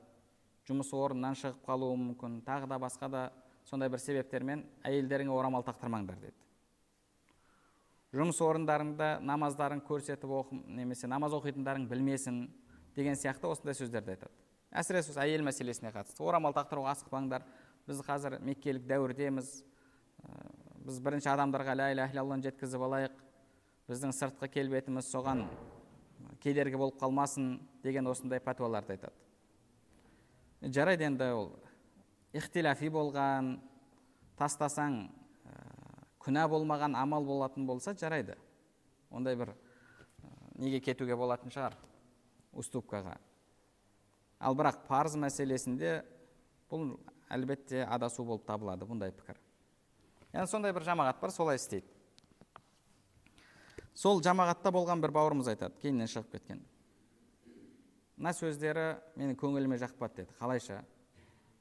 жұмыс 0.67 0.91
орнынан 0.93 1.37
шығып 1.39 1.63
қалуы 1.65 1.95
мүмкін 1.97 2.41
тағы 2.45 2.67
да 2.69 2.77
басқа 2.81 3.09
да 3.09 3.23
сондай 3.65 3.89
бір 3.89 4.03
себептермен 4.03 4.65
әйелдеріңе 4.83 5.31
орамал 5.31 5.63
тақтырмаңдар 5.65 6.19
деді. 6.19 6.35
Жұмыс 8.11 8.41
орындарыңда 8.43 9.21
намаздарың 9.23 9.81
көрсетіп 9.87 10.31
оқы 10.35 10.57
немесе 10.67 11.07
намаз 11.07 11.35
оқитындарың 11.37 11.87
білмесін 11.87 12.43
деген 12.95 13.15
сияқты 13.15 13.47
осындай 13.47 13.77
сөздерді 13.77 14.15
айтады. 14.15 14.33
Әсіресе 14.71 15.13
осы 15.13 15.21
әйел 15.23 15.43
мәселесіне 15.47 15.91
қатысты. 15.95 16.23
Орамал 16.23 16.53
тақтыруға 16.55 16.93
асықпаңдар. 16.95 17.43
Біз 17.87 18.01
қазір 18.07 18.37
меккелік 18.43 18.83
дәуірдеміз. 18.87 19.49
Біз 20.85 20.99
бірінші 21.03 21.31
адамдарға 21.33 21.75
ля 21.75 21.89
иляха 21.91 22.15
иллалланы 22.15 22.47
жеткізіп 22.47 22.83
алайық. 22.87 23.17
Біздің 23.91 24.15
сыртқы 24.15 24.47
келбетіміз 24.51 25.09
соған 25.11 25.45
кедергі 26.43 26.79
болып 26.79 26.99
қалмасын 27.01 27.57
деген 27.83 28.07
осындай 28.07 28.39
пәтуаларды 28.43 28.95
айтады. 28.95 29.15
Жарайды 30.61 31.07
енді 31.07 31.31
ол. 31.35 31.51
Ихтиляфи 32.31 32.87
болған 32.93 33.57
тастасаң 34.39 35.01
ә, 35.03 35.20
күнә 36.21 36.45
болмаған 36.49 36.95
амал 36.97 37.25
болатын 37.25 37.65
болса 37.65 37.93
жарайды. 37.97 38.37
Ондай 39.09 39.35
бір 39.35 39.53
неге 40.55 40.79
кетуге 40.79 41.15
болатын 41.17 41.51
шығар 41.53 41.75
уступкаға. 42.53 43.17
Ал 44.39 44.57
бірақ 44.57 44.83
парыз 44.87 45.15
мәселесінде 45.19 46.01
бұл 46.71 46.95
әлбетте 47.31 47.85
адасу 47.85 48.25
болып 48.25 48.45
табылады 48.47 48.87
бұндай 48.89 49.13
пікір. 49.15 49.39
Яғни 50.33 50.47
сондай 50.47 50.73
бір 50.73 50.85
жамағат 50.87 51.19
бар 51.21 51.33
солай 51.33 51.59
істейді. 51.59 51.87
Сол 53.93 54.21
жамағатта 54.23 54.71
болған 54.71 55.01
бір 55.03 55.11
бауырымыз 55.17 55.51
айтады 55.51 55.75
кейіннен 55.81 56.09
шығып 56.09 56.31
кеткен. 56.37 56.61
Мына 58.17 58.31
сөздері 58.37 58.85
менің 59.17 59.35
көңіліме 59.41 59.79
жақпады 59.81 60.21
деді. 60.21 60.35
Қалайша? 60.39 60.81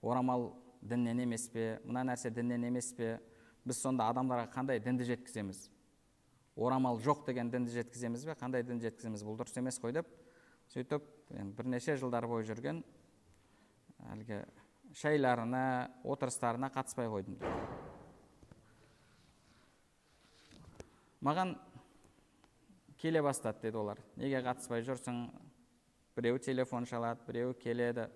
Орамал 0.03 0.53
діннен 0.81 1.25
емес 1.25 1.49
пе? 1.51 1.81
Мына 1.85 2.05
нәрсе 2.12 2.31
діннен 2.31 2.68
емес 2.68 2.92
пе? 2.96 3.18
Біз 3.66 3.83
сонда 3.83 4.09
адамдарға 4.12 4.49
қандай 4.55 4.81
дінді 4.83 5.05
жеткіземіз? 5.09 5.68
Орамал 6.57 7.01
жоқ 7.01 7.25
деген 7.27 7.51
дінді 7.51 7.73
жеткіземіз 7.75 8.25
бе? 8.25 8.37
Қандай 8.38 8.64
дінді 8.66 8.88
жеткіземіз? 8.88 9.25
Бұл 9.25 9.38
дұрыс 9.40 9.59
емес 9.59 9.81
қой 9.81 9.94
деп 9.96 10.09
сөйтіп 10.70 11.07
бірнеше 11.59 11.96
жылдар 11.99 12.27
бойы 12.31 12.46
жүрген 12.49 12.83
әлгі 14.12 14.42
шайларына 14.96 15.64
отырыстарына 16.05 16.70
қатыспай 16.75 17.11
қойдым 17.11 17.38
маған 21.20 21.55
келе 23.01 23.23
бастады 23.23 23.62
деді 23.62 23.81
олар. 23.81 24.01
Неге 24.16 24.42
қатыспай 24.44 24.85
жүрсің? 24.85 25.29
Біреу 26.16 26.38
телефон 26.42 26.87
шалады 26.88 27.25
біреу 27.27 27.55
келеді. 27.57 28.09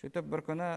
Сөйтіп 0.00 0.28
бір 0.32 0.44
күні 0.46 0.68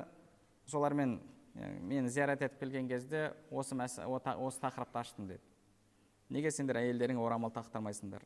солармен 0.68 1.20
мені 1.56 2.10
зиярат 2.10 2.42
етіп 2.42 2.60
келген 2.60 2.88
кезде 2.88 3.34
осы, 3.50 3.76
осы 3.76 4.60
тақырыпты 4.60 5.00
аштым 5.00 5.28
деді. 5.28 5.42
Неге 6.30 6.52
сендер 6.52 6.82
әйелдеріңе 6.82 7.22
орамал 7.22 7.54
тақтырмайсыңдар? 7.56 8.24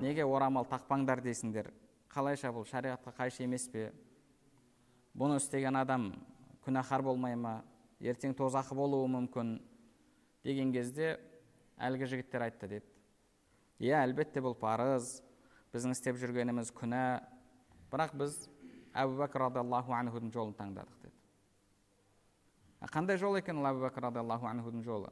Неге 0.00 0.24
орамал 0.24 0.64
тақпаңдар 0.70 1.20
дейсіңдер? 1.24 1.68
Қалайша 2.10 2.52
бұл? 2.54 2.64
Шариғатқа 2.70 3.12
қайшы 3.18 3.44
емес 3.44 3.66
пе? 3.68 3.90
Бұны 5.12 5.36
істеген 5.40 5.76
адам 5.76 6.12
күнәһар 6.64 7.04
болмай 7.04 7.36
ма? 7.36 7.60
Ертең 8.00 8.32
тозақы 8.38 8.74
болуы 8.78 9.10
мүмкін? 9.10 9.58
Деген 10.46 10.72
кезде 10.72 11.18
әлгі 11.76 12.08
жігіттер 12.14 12.46
айтты 12.46 12.70
деді. 12.70 12.86
Иә 13.80 14.00
әлбетте 14.00 14.40
бұл 14.40 14.56
парыз. 14.56 15.18
Біздің 15.74 15.92
істеп 15.94 16.16
жүргеніміз 16.22 16.72
күнә. 16.72 17.20
Бірақ 17.92 18.16
біз 18.22 18.40
әбу 18.94 19.18
бәкір 19.20 19.48
радиаллаху 19.48 19.94
анхудың 19.98 20.32
жолын 20.32 20.56
таңдадық 20.56 20.99
қандай 22.88 23.18
жол 23.20 23.36
екен 23.36 23.58
ол 23.60 23.66
әбу 23.68 23.82
бәкір 23.84 24.06
радиаллаху 24.08 24.48
анхудың 24.48 24.82
жолы? 24.84 25.10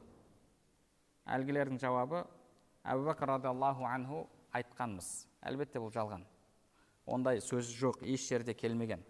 Әлгілердің 1.29 1.77
жауабы 1.77 2.23
әбу 2.81 3.05
бәкір 3.05 3.29
радиаллаху 3.35 3.85
анху 3.85 4.23
айтқанмыз 4.57 5.27
әлбетте 5.45 5.77
бұл 5.77 5.93
жалған. 5.93 6.25
Ондай 7.05 7.43
сөз 7.45 7.69
жоқ 7.77 8.01
еш 8.09 8.25
жерде 8.25 8.55
келмеген. 8.57 9.05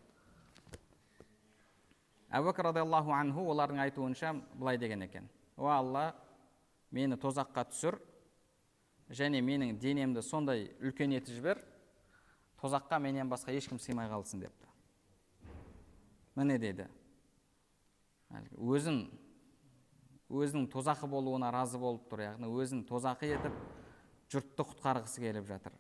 Әбу 2.29 2.51
бәкір 2.51 2.73
радиаллаху 2.73 3.15
анху 3.15 3.47
олардың 3.53 3.79
айтуынша 3.85 4.33
былай 4.53 4.77
деген 4.77 5.07
екен. 5.07 5.29
О 5.55 5.71
алла 5.71 6.13
мені 6.91 7.15
тозаққа 7.15 7.63
түсір 7.71 8.01
және 9.09 9.39
менің 9.41 9.79
денемді 9.79 10.21
сондай 10.21 10.67
үлкен 10.83 11.15
етіп 11.15 11.39
жібер 11.39 11.63
тозаққа 12.59 12.99
менен 12.99 13.29
басқа 13.31 13.55
ешкім 13.55 13.79
сыймай 13.79 14.11
қалсын 14.11 14.43
депті. 14.43 14.67
Міне 16.35 16.59
деді 16.59 16.87
өзін 18.29 19.07
өзінің 20.29 20.67
тозақы 20.69 21.07
болуына 21.09 21.49
разы 21.53 21.79
болып 21.81 22.05
тұр 22.11 22.23
яғни 22.27 22.49
өзін 22.61 22.83
тозақы 22.85 23.31
етіп 23.33 23.55
жұртты 24.29 24.65
құтқарғысы 24.71 25.23
келіп 25.23 25.47
жатыр. 25.49 25.73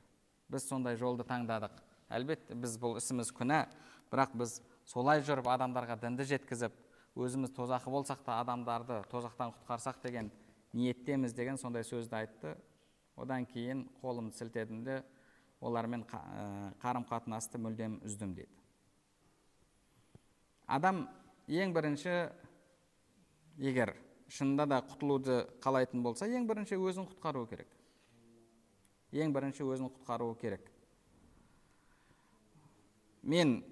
Біз 0.49 0.65
сондай 0.65 0.97
жолды 0.97 1.25
таңдадық. 1.29 1.75
Әлбетте 2.09 2.57
біз 2.57 2.79
бұл 2.81 2.97
ісіміз 2.97 3.29
күнә 3.37 3.67
бірақ 4.09 4.33
біз 4.41 4.55
солай 4.89 5.21
жүріп 5.21 5.51
адамдарға 5.53 5.99
дінді 6.01 6.25
жеткізіп 6.31 6.73
өзіміз 7.19 7.53
тозақы 7.53 7.93
болсақ 7.93 8.23
та 8.25 8.39
адамдарды 8.41 9.03
тозақтан 9.11 9.53
құтқарсақ 9.53 10.01
деген 10.01 10.31
ниеттеміз 10.73 11.35
деген 11.37 11.61
сондай 11.61 11.85
сөзді 11.85 12.17
айтты. 12.23 12.55
Одан 13.19 13.45
кейін 13.45 13.85
қолымды 14.01 14.33
сілтедім 14.33 14.83
де 14.83 15.03
олармен 15.61 16.05
қарым 16.81 17.05
қатынасты 17.05 17.59
мүлдем 17.61 17.99
үздім 18.07 18.33
дейді 18.37 18.59
адам 20.69 21.07
ең 21.49 21.73
бірінші 21.73 22.13
егер 23.57 23.95
шынында 24.29 24.67
да 24.69 24.79
құтылуды 24.85 25.41
қалайтын 25.63 26.03
болса 26.05 26.27
ең 26.29 26.45
бірінші 26.47 26.77
өзін 26.77 27.07
құтқару 27.09 27.47
керек. 27.49 27.69
Ең 29.11 29.33
бірінші 29.33 29.65
өзін 29.65 29.89
құтқаруы 29.89 30.35
керек. 30.37 30.67
Мен 33.23 33.63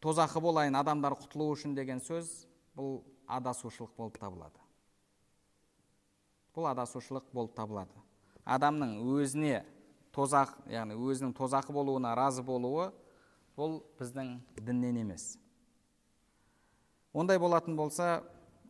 тозақы 0.00 0.40
болайын 0.40 0.78
адамдар 0.80 1.12
құтылу 1.20 1.50
үшін 1.52 1.76
деген 1.76 2.00
сөз 2.00 2.46
бұл 2.76 3.02
адасушылық 3.28 3.92
болып 3.98 4.16
табылады. 4.18 4.58
Бұл 6.56 6.70
адасушылық 6.72 7.28
болып 7.32 7.54
табылады. 7.56 7.92
Адамның 8.44 8.96
өзіне 9.12 9.62
тозақ 10.16 10.56
яғни 10.72 10.96
өзінің 10.96 11.36
тозақы 11.36 11.72
болуына 11.72 12.16
разы 12.16 12.42
болуы 12.42 12.90
бұл 13.56 13.82
біздің 14.00 14.38
діннен 14.56 15.04
емес. 15.04 15.36
Ондай 17.12 17.38
болатын 17.38 17.76
болса 17.76 18.22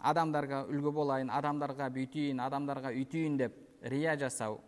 адамдарға 0.02 0.64
үлгі 0.70 0.92
болайын 0.94 1.30
адамдарға 1.30 1.88
бүйтейін 1.94 2.42
адамдарға 2.42 2.92
үйтейін 2.96 3.38
деп 3.38 3.56
рия 3.82 4.16
жасау. 4.18 4.60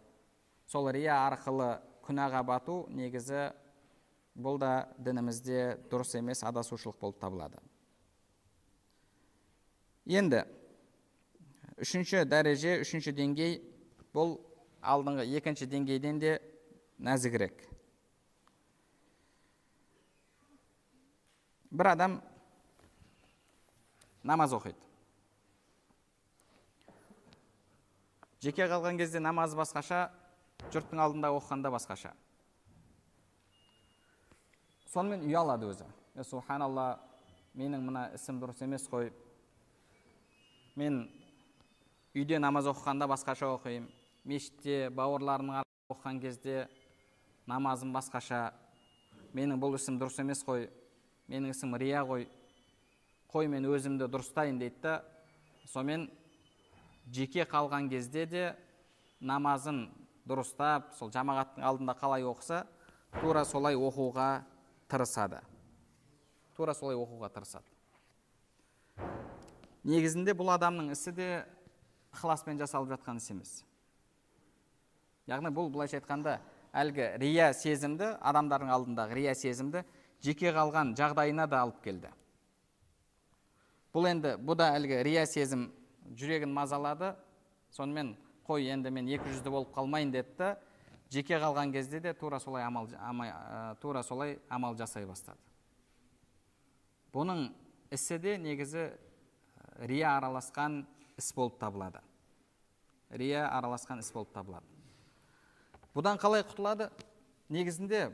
Сол 0.67 0.91
рия 0.95 1.19
арқылы 1.27 1.75
күнәға 2.07 2.43
бату 2.47 2.85
негізі 2.89 3.51
бұл 4.35 4.59
да 4.59 4.89
дінімізде 4.99 5.79
дұрыс 5.91 6.15
емес 6.19 6.43
адасушылық 6.47 6.99
болып 7.01 7.21
табылады. 7.23 7.59
Енді 10.07 10.45
үшінші 11.81 12.25
дәреже 12.29 12.81
үшінші 12.83 13.15
деңгей 13.17 13.59
бұл 14.15 14.37
алдыңғы 14.85 15.27
екінші 15.39 15.67
деңгейден 15.71 16.21
де 16.23 16.37
нәзігірек. 16.99 17.65
Бір 21.75 21.91
адам 21.95 22.21
намаз 24.25 24.57
оқиды 24.57 24.81
жеке 28.45 28.67
қалған 28.69 28.99
кезде 29.01 29.21
намаз 29.23 29.55
басқаша 29.57 30.11
жұрттың 30.73 31.01
алдында 31.01 31.31
оқығанда 31.33 31.71
басқаша. 31.73 32.11
Сонымен 34.93 35.25
ұялады 35.25 35.71
өзі. 35.73 35.87
Субханалла 36.29 36.99
менің 37.57 37.87
мына 37.87 38.05
ісім 38.15 38.43
дұрыс 38.43 38.61
емес 38.67 38.85
қой. 38.91 39.11
Мен 40.77 41.07
үйде 42.15 42.39
намаз 42.39 42.69
оқығанда 42.71 43.09
басқаша 43.11 43.49
оқимын. 43.57 43.89
Мешітте 44.25 44.91
бауырларымның 44.93 45.65
оқыған 45.93 46.21
кезде 46.21 46.69
намазым 47.49 47.93
басқаша. 47.97 48.51
Менің 49.33 49.61
бұл 49.61 49.79
ісім 49.81 49.99
дұрыс 50.01 50.21
емес 50.21 50.45
қой. 50.45 50.69
Менің 51.29 51.57
ісім 51.57 51.77
рия 51.81 52.05
ғой 52.05 52.29
қой 53.35 53.49
мен 53.51 53.67
өзімді 53.67 54.07
дұрыстайын 54.07 54.61
дейді 54.63 54.79
да. 54.83 54.95
Сонымен 55.67 56.07
жеке 57.11 57.43
қалған 57.43 57.89
кезде 57.91 58.27
де 58.31 58.45
намазын 59.19 59.89
дұрыстап 60.29 60.95
сол 60.95 61.11
жамағаттың 61.11 61.67
алдында 61.67 61.97
қалай 61.99 62.23
оқыса 62.23 62.63
тура 63.19 63.45
солай 63.45 63.75
оқуға 63.75 64.45
тырысады. 64.89 65.43
Тура 66.55 66.75
солай 66.79 66.95
оқуға 66.95 67.33
тырысады. 67.35 67.67
Негізінде 69.83 70.33
бұл 70.39 70.55
адамның 70.55 70.95
ісі 70.95 71.13
де 71.13 71.29
ықыласпен 72.15 72.61
жасалып 72.63 72.95
жатқан 72.95 73.19
іс 73.19 73.31
емес. 73.35 73.55
Яғни 75.27 75.51
бұл 75.51 75.73
былайша 75.75 75.99
айтқанда 75.99 76.39
әлгі 76.73 77.17
рия 77.19 77.51
сезімді 77.53 78.15
адамдардың 78.23 78.71
алдындағы 78.71 79.19
рия 79.19 79.35
сезімді 79.35 79.83
жеке 80.23 80.55
қалған 80.55 80.95
жағдайына 80.97 81.49
да 81.51 81.67
алып 81.67 81.83
келді. 81.83 82.13
Бұл 83.95 84.09
енді 84.11 84.35
бұл 84.43 84.59
да 84.59 84.73
әлгі 84.75 85.03
рия 85.07 85.25
сезім 85.27 85.69
жүрегін 86.19 86.53
мазалады. 86.53 87.15
Сонымен 87.75 88.15
қой 88.47 88.67
енді 88.75 88.91
мен 88.91 89.09
екі 89.09 89.31
жүзді 89.31 89.51
болып 89.55 89.75
қалмайын 89.75 90.11
деді 90.13 90.55
жеке 91.11 91.39
қалған 91.39 91.73
кезде 91.73 92.01
де 92.01 92.13
тура 92.15 92.41
солай 92.41 92.65
амал, 92.65 92.89
тура 93.81 94.03
солай 94.03 94.39
амал 94.49 94.75
жасай 94.77 95.07
бастады. 95.07 95.39
Бұның 97.15 97.53
ісі 97.95 98.19
де 98.19 98.37
негізі 98.39 98.89
рия 99.79 100.17
араласқан 100.19 100.83
іс 101.19 101.31
болып 101.35 101.61
табылады. 101.61 102.03
Рия 103.11 103.47
араласқан 103.55 104.03
іс 104.03 104.11
болып 104.13 104.33
табылады. 104.35 104.67
Бұдан 105.95 106.19
қалай 106.19 106.43
құтылады? 106.43 106.91
Негізінде 107.49 108.09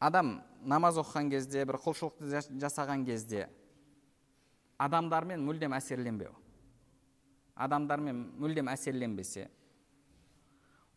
адам 0.00 0.38
намаз 0.64 0.96
оқыған 1.02 1.28
кезде 1.34 1.66
бір 1.68 1.76
құлшылықты 1.82 2.56
жасаған 2.62 3.04
кезде 3.04 3.48
адамдармен 4.78 5.42
мүлдем 5.42 5.74
әсерленбеу. 5.76 6.32
Адамдармен 7.58 8.20
мүлдем 8.38 8.70
әсерленбесе 8.70 9.48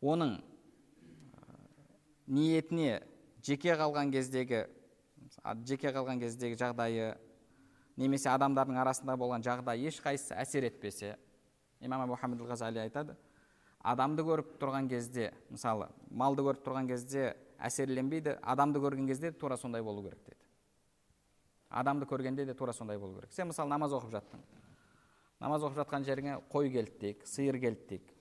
оның 0.01 0.37
ниетіне 2.27 3.01
жеке 3.45 3.75
қалған 3.77 4.11
кездегі 4.13 4.65
жеке 5.65 5.91
қалған 5.93 6.21
кездегі 6.21 6.57
жағдайы 6.59 7.11
немесе 7.97 8.29
адамдардың 8.31 8.79
арасында 8.81 9.17
болған 9.19 9.45
жағдай 9.45 9.85
ешқайсысы 9.89 10.35
әсер 10.37 10.65
етпесе 10.69 11.15
имам 11.81 12.15
хамид 12.15 12.41
ғазали 12.49 12.81
айтады 12.81 13.15
адамды 13.81 14.25
көріп 14.25 14.57
тұрған 14.61 14.89
кезде 14.89 15.31
мысалы 15.49 15.89
малды 16.09 16.45
көріп 16.45 16.65
тұрған 16.65 16.89
кезде 16.89 17.33
әсерленбейді 17.59 18.37
адамды 18.41 18.81
көрген 18.81 19.07
кезде 19.09 19.31
тура 19.31 19.57
сондай 19.57 19.81
болу 19.81 20.03
керек 20.03 20.21
дейді 20.25 20.40
адамды 21.71 22.05
көргенде 22.05 22.45
де 22.45 22.53
тура 22.53 22.73
сондай 22.73 22.97
болу 22.99 23.15
керек. 23.19 23.33
Сен 23.33 23.47
мысалы 23.47 23.69
намаз 23.69 23.93
оқып 23.95 24.11
жаттың. 24.11 24.41
Намаз 25.39 25.63
оқып 25.63 25.79
жатқан 25.81 26.05
жеріңе 26.05 26.39
қой 26.51 26.71
келді 26.71 26.99
дейік 26.99 27.25
сиыр 27.25 27.59
келді 27.59 27.87
дейік 27.89 28.13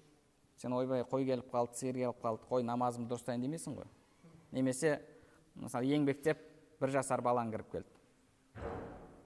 сен 0.57 0.73
ойбай 0.73 1.03
қой 1.03 1.25
келіп 1.25 1.51
қалды 1.53 1.77
сиыр 1.77 1.95
келіп 1.99 2.23
қалды 2.23 2.47
қой 2.49 2.65
намазымды 2.65 3.11
дұрыстайын 3.11 3.43
демейсің 3.45 3.77
ғой. 3.79 3.89
Немесе 4.53 5.01
мысалы 5.55 5.89
еңбектеп 5.89 6.41
бір 6.81 6.93
жасар 6.95 7.21
балаң 7.21 7.51
кіріп 7.53 7.71
келді. 7.73 7.89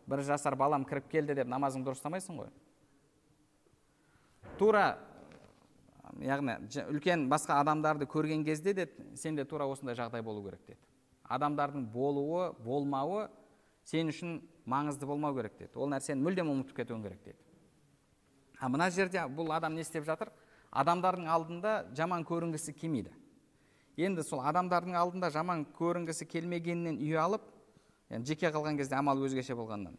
бір 0.06 0.22
жасар 0.22 0.56
балам 0.56 0.84
кіріп 0.84 1.08
келді 1.10 1.34
деп 1.34 1.48
намазыңды 1.48 1.90
дұрыстамайсың 1.90 2.38
ғой. 2.38 2.50
Тура 4.58 4.98
яғни 6.20 6.58
үлкен 6.88 7.28
басқа 7.28 7.60
адамдарды 7.60 8.06
көрген 8.06 8.44
кезде 8.44 8.74
де 8.74 8.88
сенде 9.16 9.44
тура 9.44 9.66
осындай 9.66 9.96
жағдай 9.96 10.22
болу 10.22 10.44
керек 10.44 10.60
деді. 10.66 10.78
Адамдардың 11.24 11.86
болуы 11.90 12.52
болмауы 12.62 13.28
сен 13.84 14.10
үшін 14.12 14.38
маңызды 14.66 15.06
болмау 15.06 15.34
керек 15.36 15.58
деді. 15.58 15.76
Ол 15.76 15.90
нәрсені 15.92 16.24
мүлдем 16.24 16.50
ұмытып 16.52 16.80
кетуің 16.80 17.02
керек 17.04 17.20
деді. 17.24 17.38
А 18.58 18.68
мына 18.68 18.90
жерде 18.90 19.20
бұл 19.28 19.52
адам 19.54 19.74
не 19.74 19.84
істеп 19.84 20.06
жатыр? 20.06 20.30
Адамдардың 20.72 21.28
алдында 21.30 21.74
жаман 21.94 22.24
көрінгісі 22.26 22.74
келмейді. 22.74 23.12
Енді 23.96 24.24
сол 24.26 24.40
адамдардың 24.42 24.96
алдында 24.98 25.30
жаман 25.30 25.66
көрінгісі 25.78 26.26
келмегенінен 26.26 26.98
ұялып 26.98 27.44
yani 28.10 28.26
жеке 28.26 28.50
қалған 28.50 28.78
кезде 28.80 28.96
амал 28.98 29.20
өзгеше 29.22 29.54
болғаннан. 29.54 29.94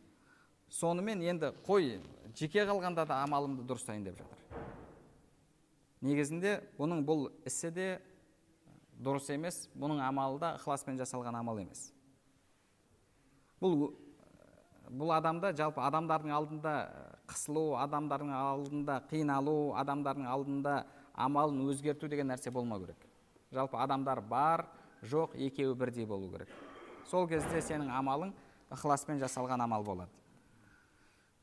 Сонымен 0.69 1.21
енді 1.23 1.53
қой 1.67 2.01
жеке 2.35 2.65
қалғанда 2.67 3.05
да 3.07 3.21
амалымды 3.23 3.63
дұрыстайын 3.69 4.03
деп 4.03 4.17
жатыр. 4.19 4.65
Негізінде 6.01 6.57
бұның 6.77 7.05
бұл 7.07 7.29
ісі 7.47 7.71
де 7.71 7.89
дұрыс 8.99 9.31
емес 9.31 9.69
бұның 9.77 10.03
амалы 10.03 10.41
да 10.41 10.55
ықыласпен 10.59 10.99
жасалған 10.99 11.39
амал 11.39 11.61
емес. 11.63 11.91
Бұл 13.65 13.93
бұл 14.95 15.11
адамда 15.15 15.49
жалпы 15.57 15.81
адамдардың 15.81 16.31
алдында 16.35 16.73
қысылу 17.29 17.73
адамдардың 17.81 18.31
алдында 18.37 18.99
қиналу 19.09 19.73
адамдардың 19.81 20.27
алдында 20.29 20.75
амалын 21.25 21.63
өзгерту 21.71 22.07
деген 22.11 22.29
нәрсе 22.29 22.51
болмау 22.53 22.83
керек. 22.83 22.97
Жалпы 23.51 23.77
адамдар 23.81 24.21
бар 24.21 24.67
жоқ 25.01 25.35
екеуі 25.47 25.75
бірдей 25.75 26.05
болу 26.05 26.29
керек. 26.31 26.49
Сол 27.09 27.27
кезде 27.27 27.61
сенің 27.61 27.89
амалың 27.89 28.33
ықыласпен 28.69 29.19
жасалған 29.21 29.63
амал 29.63 29.83
болады. 29.83 30.11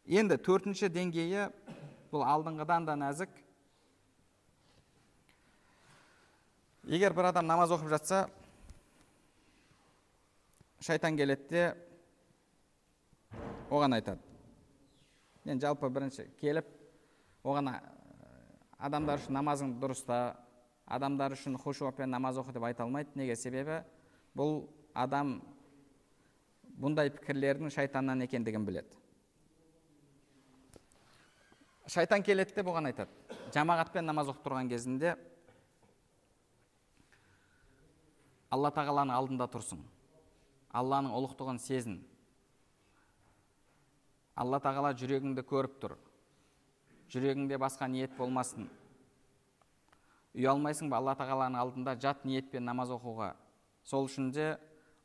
Енді 0.07 0.39
төртінші 0.39 0.91
деңгейі 0.93 1.49
бұл 2.13 2.23
алдыңғыдан 2.27 2.87
да 2.87 2.97
нәзік. 2.99 3.31
Егер 6.87 7.15
бір 7.15 7.31
адам 7.31 7.47
намаз 7.47 7.71
оқып 7.75 7.91
жатса 7.91 8.27
шайтан 10.83 11.17
келеді 11.17 11.49
де 11.49 11.92
оған 13.73 13.97
айтады. 13.97 14.21
Енді 15.49 15.67
жалпы 15.67 15.89
бірінші 15.91 16.29
келіп 16.41 16.69
оған 17.43 17.73
адамдар 18.79 19.21
үшін 19.23 19.37
намазыңды 19.39 19.81
дұрыста 19.83 20.19
адамдар 20.87 21.35
үшін 21.37 21.57
хушуапен 21.59 22.11
намаз 22.13 22.39
оқы 22.43 22.53
деп 22.55 22.67
айта 22.69 22.85
алмайды. 22.85 23.11
Неге? 23.17 23.37
Себебі 23.37 23.81
бұл 24.37 24.67
адам 24.95 25.41
бұндай 26.81 27.11
пікірлердің 27.17 27.73
шайтаннан 27.73 28.23
екендігін 28.27 28.67
біледі. 28.67 29.01
Шайтан 31.87 32.23
келеді 32.23 32.55
де 32.55 32.65
бұған 32.67 32.93
айтады. 32.93 33.11
Жамағатпен 33.55 34.07
намаз 34.07 34.31
оқып 34.33 34.47
тұрған 34.47 34.71
кезінде 34.71 35.17
алла 38.53 38.71
тағаланың 38.71 39.17
алдында 39.17 39.49
тұрсың 39.51 39.81
алланың 40.73 41.13
ұлықтығын 41.17 41.59
сезін. 41.61 42.01
Алла 44.37 44.61
тағала 44.63 44.93
жүрегіңді 44.97 45.45
көріп 45.49 45.79
тұр. 45.83 45.97
Жүрегіңде 47.13 47.59
басқа 47.61 47.89
ниет 47.93 48.15
болмасын. 48.17 48.69
Ұялмайсың 50.33 50.89
ба 50.89 50.97
алла 51.03 51.13
тағаланың 51.19 51.61
алдында 51.61 51.97
жат 52.01 52.25
ниетпен 52.25 52.65
намаз 52.65 52.93
оқуға? 52.95 53.35
Сол 53.85 54.07
үшін 54.09 54.31
де 54.33 54.55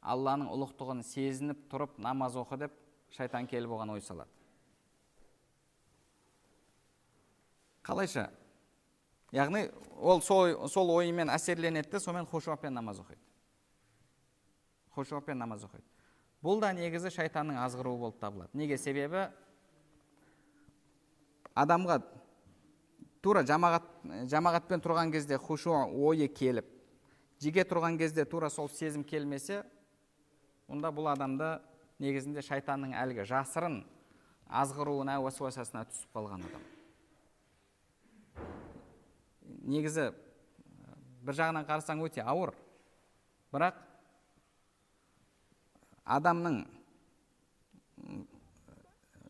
алланың 0.01 0.47
ұлықтығын 0.53 1.03
сезініп 1.03 1.65
тұрып 1.71 1.97
намаз 1.99 2.37
оқы 2.39 2.61
деп 2.61 2.75
шайтан 3.11 3.47
келіп 3.49 3.73
оған 3.75 3.91
ой 3.97 4.01
салады. 4.01 4.31
Қалайша? 7.83 8.29
Яғни 9.35 9.65
ол 9.99 10.21
сол, 10.23 10.53
сол 10.71 10.93
ойымен 10.95 11.31
әсерленеді 11.33 11.91
де 11.91 11.99
сонымен 11.99 12.27
хушуаппен 12.31 12.73
намаз 12.73 13.01
оқиды. 13.03 13.19
Хушуаппен 14.95 15.37
намаз 15.37 15.65
оқиды. 15.67 15.83
Бұл 16.43 16.61
да 16.61 16.71
негізі 16.77 17.11
шайтанның 17.13 17.59
азғыруы 17.65 17.97
болып 17.99 18.19
табылады. 18.21 18.51
Неге? 18.53 18.77
Себебі 18.77 19.27
адамға 21.57 22.01
тура 23.25 23.43
жамағат 23.47 23.87
жамағатпен 24.29 24.83
тұрған 24.83 25.11
кезде 25.11 25.39
хушу 25.41 25.73
ойы 25.73 26.27
келіп 26.29 26.67
жеке 27.41 27.65
тұрған 27.67 27.97
кезде 27.97 28.25
тура 28.25 28.49
сол 28.49 28.69
сезім 28.69 29.03
келмесе 29.03 29.63
онда 30.69 30.91
бұл 30.93 31.09
адамда 31.11 31.57
негізінде 31.99 32.43
шайтанның 32.45 32.93
әлгі 32.97 33.25
жасырын 33.29 33.81
азғыруына 34.47 35.17
уәсуасасына 35.23 35.83
түсіп 35.89 36.13
қалған 36.15 36.45
адам. 36.47 36.63
Негізі 39.67 40.11
бір 41.25 41.35
жағынан 41.41 41.67
қарасаң 41.67 42.03
өте 42.05 42.23
ауыр. 42.23 42.53
Бірақ 43.51 43.81
адамның 46.07 46.61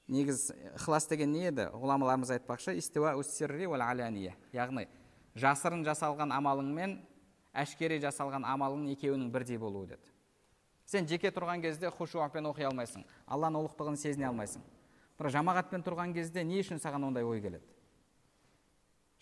негіз 0.07 0.51
ықылас 0.77 1.07
деген 1.09 1.31
не 1.33 1.47
еді? 1.49 1.67
Ғұламаларымыз 1.73 2.31
айтпақшы 2.37 2.77
яғни 4.53 4.87
жасырын 5.37 5.83
жасалған 5.85 6.31
амалың 6.33 6.69
мен 6.73 6.93
әшкере 7.53 7.99
жасалған 8.01 8.45
амалың 8.47 8.87
екеуінің 8.93 9.31
бірдей 9.33 9.57
болуы 9.61 9.87
деді. 9.91 10.13
Сен 10.85 11.07
жеке 11.07 11.29
тұрған 11.35 11.61
кезде 11.61 11.91
хушуапен 11.91 12.47
оқи 12.47 12.65
алмайсың 12.69 13.03
алланың 13.27 13.65
ұлықтығын 13.65 13.99
сезіне 13.99 14.29
алмайсың. 14.29 14.63
Бірақ 15.19 15.35
жамағатпен 15.35 15.83
тұрған 15.83 16.13
кезде 16.15 16.43
не 16.47 16.61
үшін 16.61 16.79
саған 16.79 17.09
ондай 17.09 17.27
ой 17.27 17.41
келеді? 17.41 17.65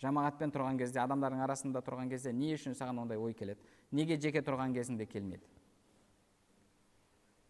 Жамағатпен 0.00 0.52
тұрған 0.54 0.78
кезде 0.78 1.00
адамдардың 1.02 1.42
арасында 1.42 1.82
тұрған 1.82 2.10
кезде 2.12 2.32
не 2.32 2.54
үшін 2.54 2.76
саған 2.76 3.02
ондай 3.02 3.18
ой 3.18 3.34
келеді? 3.34 3.60
Неге 3.90 4.20
жеке 4.20 4.44
тұрған 4.44 4.76
кезіңде 4.76 5.08
келмейді 5.08 5.55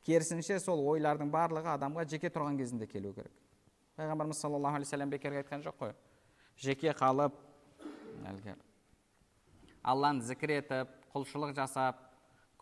керісінше 0.07 0.61
сол 0.62 0.84
ойлардың 0.94 1.30
барлығы 1.32 1.72
адамға 1.74 2.07
жеке 2.09 2.30
тұрған 2.30 2.59
кезінде 2.61 2.86
келу 2.86 3.12
керек. 3.16 3.32
Пайғамбарымыз 3.98 4.38
саллаллаху 4.38 4.78
алейхи 4.78 4.90
вассалам 4.90 5.11
бекерге 5.11 5.42
айтқан 5.42 5.64
жоқ 5.66 5.80
қой. 5.80 5.94
Жеке 6.57 6.92
қалып 6.94 7.34
әлгі 8.30 8.54
алланы 9.86 10.24
зікір 10.26 10.57
етіп 10.59 10.94
құлшылық 11.14 11.54
жасап 11.57 12.00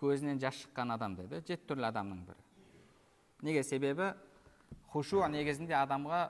көзінен 0.01 0.41
жас 0.41 0.59
шыққан 0.61 0.93
адам 0.95 1.17
деді. 1.17 1.41
Жеті 1.41 1.65
түрлі 1.71 1.89
адамның 1.89 2.25
бірі. 2.29 2.43
Неге? 3.43 3.63
Себебі 3.65 4.13
хушу 4.93 5.23
негізінде 5.29 5.75
адамға 5.79 6.29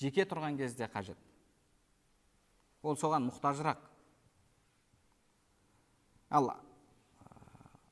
жеке 0.00 0.26
тұрған 0.28 0.58
кезде 0.60 0.88
қажет. 0.92 1.16
Ол 2.82 2.96
соған 2.96 3.26
мұқтажырақ. 3.30 3.80
Ал 6.30 6.52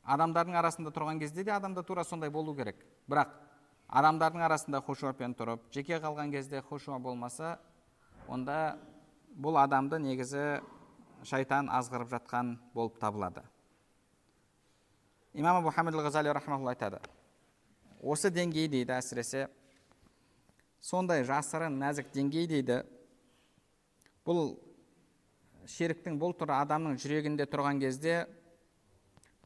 адамдардың 0.07 0.57
арасында 0.61 0.93
тұрған 0.95 1.21
кезде 1.21 1.45
де 1.45 1.53
адамда 1.53 1.83
тура 1.83 2.05
сондай 2.05 2.31
болу 2.31 2.55
керек. 2.57 2.79
Бірақ 3.11 3.33
адамдардың 3.89 4.45
арасында 4.47 4.81
хушуапен 4.87 5.35
тұрып 5.35 5.67
жеке 5.75 5.99
қалған 6.03 6.31
кезде 6.31 6.63
хушуа 6.63 6.99
болмаса 6.99 7.59
онда 8.29 8.79
бұл 9.37 9.59
адамды 9.61 9.99
негізі 10.03 10.63
шайтан 11.25 11.69
азғырып 11.71 12.11
жатқан 12.15 12.57
болып 12.75 12.99
табылады. 13.01 13.43
Имам 15.35 15.57
абу 15.57 15.71
айтады. 16.69 17.01
Осы 18.03 18.31
деңгей 18.31 18.69
дейді 18.69 18.93
әсіресе 18.93 19.49
сондай 20.81 21.25
жасырын 21.25 21.79
нәзік 21.81 22.13
деңгей 22.13 22.47
дейді. 22.47 22.85
Бұл 24.27 24.57
шеріктің 25.67 26.19
бұл 26.19 26.35
түрі 26.39 26.55
адамның 26.61 26.99
жүрегінде 27.03 27.47
тұрған 27.51 27.81
кезде 27.81 28.27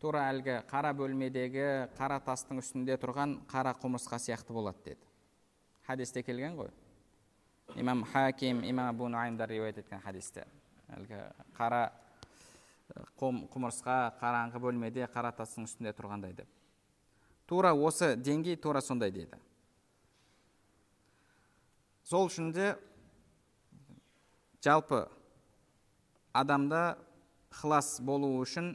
тура 0.00 0.26
әлгі 0.30 0.60
қара 0.70 0.92
бөлмедегі 0.96 1.66
қара 1.98 2.20
тастың 2.24 2.62
үстінде 2.62 2.96
тұрған 3.00 3.38
қара 3.50 3.74
құмырсқа 3.80 4.18
сияқты 4.20 4.54
болады 4.56 4.80
деді. 4.84 5.04
Хадисте 5.86 6.22
келген 6.22 6.56
ғой. 6.56 6.70
Имам 7.76 8.04
хаким 8.04 8.64
имам 8.64 8.88
абу 8.88 9.08
нуаймдар 9.08 9.48
риуаят 9.48 9.78
еткен 9.78 10.00
хадисте. 10.00 10.46
Әлгі 10.96 11.20
қара 11.58 11.90
құмырсқа 13.20 14.16
қараңғы 14.22 14.64
бөлмеде 14.64 15.06
қара 15.12 15.30
тастың 15.36 15.68
үстінде 15.68 15.92
тұрғандай 15.92 16.34
деп. 16.34 16.48
Тура 17.46 17.74
осы 17.74 18.16
деңгей 18.16 18.56
тура 18.56 18.80
сондай 18.80 19.10
дейді 19.10 19.38
сол 22.10 22.26
үшін 22.26 22.50
де 22.50 22.72
жалпы 24.64 25.04
адамда 26.34 26.98
ықылас 27.52 28.00
болу 28.02 28.32
үшін 28.42 28.72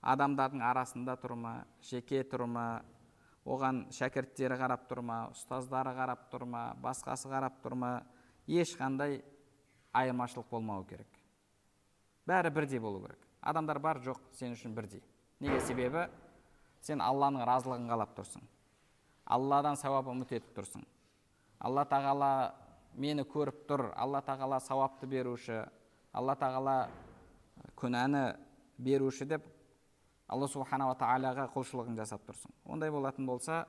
адамдардың 0.00 0.62
арасында 0.64 1.16
тұр 1.20 1.36
ма 1.36 1.54
жеке 1.84 2.22
тұр 2.24 2.46
ма 2.48 2.66
оған 3.44 3.86
шәкірттері 3.92 4.56
қарап 4.60 4.86
тұр 4.88 5.02
ма 5.04 5.18
ұстаздары 5.34 5.92
қарап 5.96 6.28
тұр 6.32 6.46
ма 6.48 6.62
басқасы 6.80 7.28
қарап 7.28 7.60
тұр 7.64 7.76
ма 7.76 7.90
ешқандай 8.48 9.20
айырмашылық 9.92 10.48
болмауы 10.50 10.86
керек. 10.88 11.20
Бәрі 12.26 12.50
бірдей 12.54 12.80
болу 12.80 13.02
керек. 13.04 13.18
Адамдар 13.40 13.78
бар 13.78 14.00
жоқ 14.04 14.20
сен 14.36 14.54
үшін 14.54 14.74
бірдей. 14.74 15.02
Неге? 15.40 15.60
Себебі 15.64 16.06
сен 16.80 17.00
алланың 17.00 17.44
разылығын 17.48 17.88
қалап 17.90 18.16
тұрсың. 18.16 18.42
Алладан 19.24 19.76
сауап 19.76 20.08
үміт 20.12 20.32
етіп 20.36 20.56
тұрсың. 20.56 20.84
Алла 21.60 21.84
тағала 21.88 22.54
мені 22.94 23.24
көріп 23.28 23.64
тұр. 23.68 23.90
Алла 23.96 24.20
тағала 24.24 24.60
сауапты 24.60 25.06
беруші. 25.06 25.64
Алла 26.12 26.36
тағала 26.36 26.76
күнәні 27.78 28.24
беруші 28.78 29.26
деп 29.28 29.46
алла 30.30 30.46
субханала 30.48 30.94
тағалаға 30.98 31.48
құлшылығын 31.54 31.98
жасап 31.98 32.22
тұрсың 32.28 32.54
ондай 32.70 32.92
болатын 32.94 33.26
болса 33.26 33.64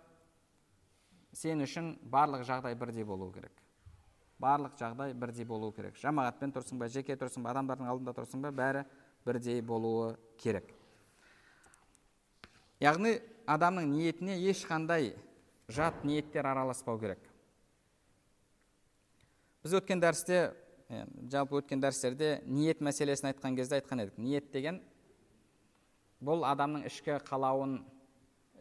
сен 1.33 1.63
үшін 1.65 1.95
барлық 2.11 2.45
жағдай 2.47 2.75
бірдей 2.77 3.05
болу 3.07 3.31
керек. 3.33 3.53
Барлық 4.41 4.77
жағдай 4.79 5.13
бірдей 5.13 5.45
болу 5.45 5.71
керек. 5.73 5.95
Жамағатпен 6.01 6.53
тұрсың 6.53 6.79
ба 6.81 6.89
жеке 6.91 7.15
тұрсың 7.15 7.45
ба 7.45 7.53
адамдардың 7.53 7.89
алдында 7.91 8.13
тұрсың 8.17 8.43
ба 8.45 8.51
бәрі 8.51 8.85
бірдей 9.25 9.61
болуы 9.61 10.15
керек. 10.41 10.73
Яғни 12.81 13.19
адамның 13.45 13.91
ниетіне 13.93 14.39
ешқандай 14.49 15.13
жат 15.69 16.03
ниеттер 16.03 16.49
араласпау 16.49 16.99
керек. 16.99 17.21
Біз 19.61 19.77
өткен 19.77 20.01
дәрісте 20.01 20.41
жалпы 21.31 21.61
өткен 21.61 21.81
дәрістерде 21.83 22.39
ниет 22.49 22.81
мәселесін 22.81 23.29
айтқан 23.31 23.55
кезде 23.55 23.77
айтқан 23.77 24.01
едік. 24.01 24.17
Ниет 24.17 24.51
деген 24.51 24.81
бұл 26.21 26.45
адамның 26.45 26.85
ішкі 26.89 27.17
қалауын 27.27 27.79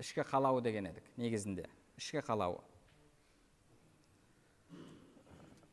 ішкі 0.00 0.24
қалауы 0.24 0.62
деген 0.64 0.88
едік 0.90 1.06
негізінде. 1.20 1.68
Ішкі 2.00 2.24
қалауы. 2.24 2.60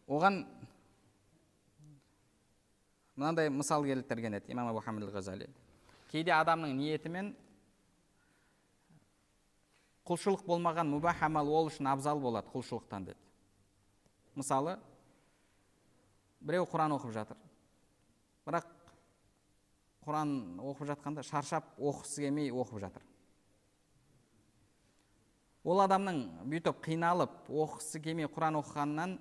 Оған 0.07 0.43
мынандай 3.15 3.49
мысал 3.49 3.83
келтірген 3.83 4.38
еді 4.39 4.53
имам 4.53 4.69
абу 4.71 4.83
хамид 4.83 5.09
ғазали 5.11 5.49
кейде 6.11 6.31
адамның 6.31 6.75
ниетімен 6.77 7.33
құлшылық 10.07 10.45
болмаған 10.47 10.88
мүбах 10.88 11.23
амал 11.25 11.49
ол 11.51 11.67
үшін 11.67 11.89
абзал 11.91 12.21
болады 12.23 12.47
құлшылықтан 12.53 13.09
деді. 13.09 13.19
Мысалы 14.35 14.77
біреу 16.39 16.67
құран 16.69 16.95
оқып 16.95 17.11
жатыр. 17.11 17.38
Бірақ 18.47 18.69
құран 20.08 20.34
оқып 20.64 20.88
жатқанда 20.93 21.24
шаршап 21.28 21.74
оқығысы 21.78 22.24
келмей 22.24 22.51
оқып 22.51 22.80
жатыр. 22.86 23.03
Ол 25.68 25.82
адамның 25.84 26.22
бүйтіп 26.47 26.80
қиналып 26.86 27.49
оқығысы 27.51 27.99
келмей 28.03 28.30
құран 28.32 28.58
оқығаннан 28.62 29.18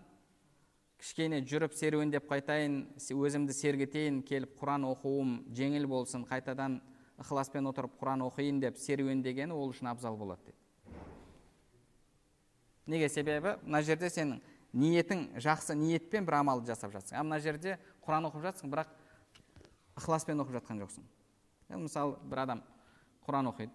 кішкене 1.02 1.42
жүріп 1.44 1.74
серуендеп 1.76 2.28
қайтайын 2.30 2.84
өзімді 2.96 3.56
сергітейін 3.56 4.22
келіп 4.26 4.54
құран 4.60 4.86
оқуым 4.88 5.40
жеңіл 5.58 5.88
болсын 5.90 6.24
қайтадан 6.28 6.78
ықыласпен 7.20 7.66
отырып 7.68 7.98
құран 8.00 8.22
оқиын 8.28 8.60
деп 8.62 8.78
серуендегені 8.78 9.52
ол 9.52 9.74
үшін 9.74 9.90
абзал 9.90 10.16
болады 10.16 10.46
дейді 10.46 10.62
неге? 12.86 13.08
Себебі 13.08 13.56
мына 13.64 13.82
жерде 13.82 14.08
сенің 14.12 14.40
ниетің 14.76 15.26
жақсы 15.42 15.74
ниетпен 15.74 16.26
бір 16.26 16.40
амалды 16.40 16.70
жасап 16.70 16.92
жатсың. 16.94 17.18
Ал 17.18 17.26
мына 17.26 17.40
жерде 17.42 17.78
құран 18.06 18.28
оқып 18.30 18.44
жатсың 18.46 18.70
бірақ 18.72 18.92
ықыласпен 19.96 20.40
оқып 20.44 20.60
жатқан 20.60 20.80
жоқсың. 20.84 21.04
Мысалы 21.72 22.16
бір 22.28 22.44
адам 22.44 22.62
құран 23.26 23.50
оқиды 23.50 23.72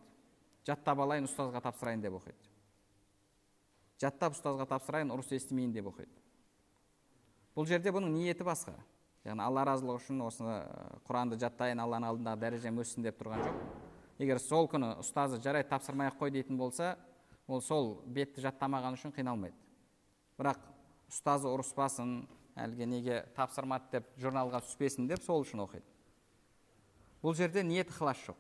жаттап 0.68 1.02
алайын 1.02 1.28
ұстазға 1.28 1.62
тапсырайын 1.66 2.02
деп 2.04 2.16
оқиды. 2.20 2.38
Жаттап 4.02 4.36
ұстазға 4.38 4.68
тапсырайын 4.70 5.12
ұрыс 5.14 5.32
естімейін 5.36 5.74
деп 5.74 5.90
оқиды. 5.92 6.14
Бұл 7.56 7.68
жерде 7.68 7.92
бұның 7.92 8.14
ниеті 8.16 8.46
басқа. 8.48 8.78
Яғни 9.26 9.44
алла 9.46 9.66
разылығы 9.68 10.00
үшін 10.00 10.22
осы 10.26 10.56
құранды 11.06 11.38
жаттайын 11.42 11.82
алланың 11.84 12.10
алдындағы 12.10 12.42
дәрежем 12.42 12.80
өссін 12.82 13.06
деп 13.06 13.20
тұрған 13.20 13.44
жоқ. 13.46 13.60
Егер 14.22 14.40
сол 14.42 14.70
күні 14.70 14.96
ұстазы 15.02 15.38
жарайды 15.42 15.70
тапсырмай 15.70 16.10
ақ 16.10 16.18
қой 16.22 16.32
дейтін 16.34 16.58
болса 16.58 16.96
ол 17.48 17.62
сол 17.62 18.00
бетті 18.08 18.42
жаттамаған 18.42 18.98
үшін 18.98 19.14
қиналмайды. 19.14 19.58
Бірақ 20.40 20.62
ұстазы 21.12 21.52
ұрыспасын 21.52 22.24
әлгі 22.58 22.88
неге 22.90 23.22
тапсырмады 23.36 23.92
деп 23.98 24.10
журналға 24.18 24.64
түспесін 24.66 25.10
деп 25.10 25.22
сол 25.22 25.46
үшін 25.46 25.66
оқиды. 25.68 25.86
Бұл 27.22 27.36
жерде 27.38 27.64
ниет 27.64 27.90
ықылас 27.90 28.18
жоқ. 28.26 28.38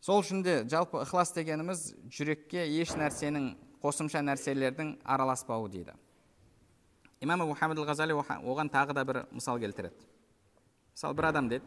Сол 0.00 0.22
үшін 0.22 0.42
де 0.42 0.62
жалпы 0.68 1.02
ықылас 1.04 1.34
дегеніміз 1.36 1.92
жүрекке 2.10 2.64
еш 2.66 2.96
нәрсенің 2.98 3.52
қосымша 3.82 4.22
нәрселердің 4.24 4.96
араласпауы 5.04 5.70
дейді. 5.70 5.94
Имам 7.20 7.54
хамид 7.54 7.78
ғазали 7.78 8.16
оған 8.16 8.72
тағы 8.72 8.94
да 8.94 9.04
бір 9.04 9.26
мысал 9.30 9.60
келтіреді. 9.60 9.94
Мысалы 10.96 11.14
бір 11.14 11.30
адам 11.30 11.48
деді. 11.48 11.64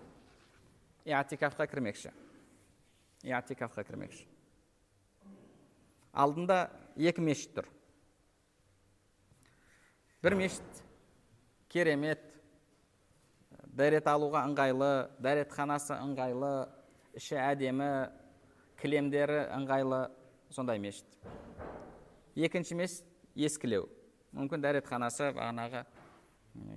Иатикафқа 1.05 1.67
кірмекші 1.69 2.11
иатикафқа 3.25 3.83
кірмекші 3.85 4.25
алдында 6.15 6.69
екі 6.95 7.23
мешіт 7.25 7.51
тұр. 7.57 7.67
Бір 10.23 10.37
мешіт 10.39 10.81
керемет 11.69 12.21
дәрет 13.75 14.07
алуға 14.07 14.45
ыңғайлы 14.47 14.91
дәретханасы 15.23 15.97
ыңғайлы 15.99 16.51
іші 17.19 17.35
әдемі 17.39 17.89
кілемдері 18.79 19.41
ыңғайлы. 19.57 20.05
Сондай 20.53 20.79
мешіт. 20.79 21.05
Екінші 22.35 22.77
мешіт 22.79 23.03
ескілеу. 23.35 23.89
Мүмкін 24.35 24.63
дәретханасы 24.63 25.31
бағанағы 25.35 25.83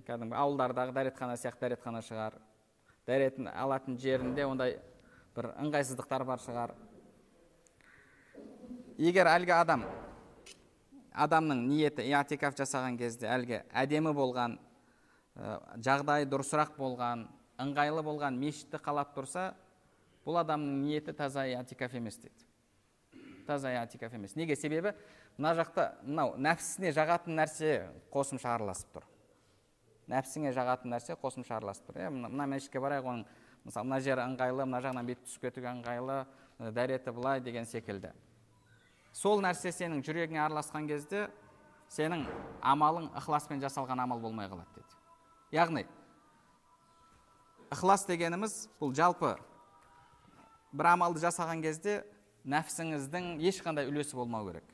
кәдімгі 0.07 0.39
ауылдардағы 0.39 0.95
дәретхана 0.97 1.37
сияқты 1.39 1.69
дәретхана 1.69 2.03
шығар. 2.03 2.39
Дәретін 3.07 3.51
алатын 3.53 3.99
жерінде 3.99 4.47
ондай 4.47 4.79
бір 5.37 5.53
ыңғайсыздықтар 5.63 6.25
бар 6.27 6.43
шығар. 6.43 6.75
Егер 8.99 9.31
әлгі 9.31 9.55
адам 9.55 9.85
адамның 11.19 11.61
ниеті 11.69 12.07
иатикаф 12.11 12.57
жасаған 12.59 12.99
кезде 12.99 13.29
әлгі 13.31 13.63
әдемі 13.83 14.15
болған 14.15 14.59
жағдай 15.39 16.27
дұрысырақ 16.27 16.75
болған 16.79 17.27
ыңғайлы 17.63 18.03
болған 18.07 18.39
мешітті 18.39 18.81
қалап 18.83 19.15
тұрса 19.17 19.53
бұл 20.27 20.41
адамның 20.43 20.83
ниеті 20.85 21.15
таза 21.17 21.47
атикаф 21.59 21.95
емес 21.95 22.19
дейді. 22.19 22.47
Таза 23.47 23.73
атикаф 23.81 24.15
емес. 24.15 24.35
Неге? 24.37 24.57
Себебі 24.57 24.93
мына 25.39 25.55
жақта 25.57 25.93
мынау 26.03 26.35
нәпсісіне 26.37 26.93
жағатын 26.93 27.39
нәрсе 27.39 27.71
қосымша 28.13 28.53
араласып 28.57 28.99
тұр. 28.99 29.07
Нәпсіңе 30.11 30.53
жағатын 30.57 30.93
нәрсе 30.93 31.17
қосымша 31.23 31.57
араласып 31.57 31.89
тұр. 31.89 32.03
Иә 32.03 32.11
мына 32.13 32.47
мешітке 32.51 32.83
барайық 32.83 33.09
оның 33.09 33.25
мысалы 33.65 33.89
мына 33.89 34.01
жері 34.05 34.27
ыңғайлы 34.27 34.67
мына 34.67 34.83
жағынан 34.85 35.09
бет 35.09 35.25
түсіп 35.25 35.49
кетуге 35.49 35.71
ыңғайлы 35.71 36.19
дәреті 36.77 37.15
былай 37.15 37.41
деген 37.41 37.65
секілді. 37.65 38.13
Сол 39.13 39.41
нәрсе 39.43 39.73
сенің 39.73 40.03
жүрегіңе 40.05 40.43
араласқан 40.45 40.89
кезде 40.91 41.29
сенің 41.89 42.27
амалың 42.61 43.09
ықыласпен 43.17 43.63
жасалған 43.65 44.03
амал 44.05 44.21
болмай 44.21 44.51
қалады 44.51 44.75
дейді. 44.77 44.99
Яғни 45.55 45.87
ықылас 47.73 48.07
дегеніміз 48.09 48.55
бұл 48.81 48.95
жалпы 48.97 49.35
бір 50.73 50.91
амалды 50.93 51.21
жасаған 51.23 51.63
кезде 51.65 52.03
нәпсіңіздің 52.49 53.37
ешқандай 53.45 53.89
үлесі 53.91 54.17
болмау 54.17 54.49
керек. 54.49 54.65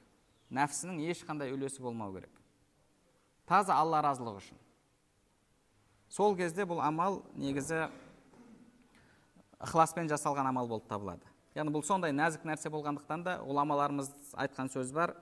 Нәпсінің 0.54 1.00
ешқандай 1.10 1.52
үлесі 1.54 1.82
болмау 1.82 2.14
керек. 2.14 2.30
Таза 3.46 3.74
алла 3.74 4.02
разылығы 4.04 4.42
үшін. 4.42 4.58
Сол 6.08 6.36
кезде 6.38 6.66
бұл 6.68 6.82
амал 6.84 7.22
негізі 7.34 7.88
ықыласпен 9.58 10.10
жасалған 10.10 10.50
амал 10.50 10.68
болып 10.70 10.86
табылады. 10.90 11.26
Яғни 11.54 11.74
бұл 11.74 11.84
сондай 11.86 12.14
нәзік 12.14 12.44
нәрсе 12.46 12.70
болғандықтан 12.70 13.24
да 13.26 13.38
ғұламаларымыз 13.46 14.10
айтқан 14.34 14.70
сөз 14.70 14.92
бар. 14.94 15.14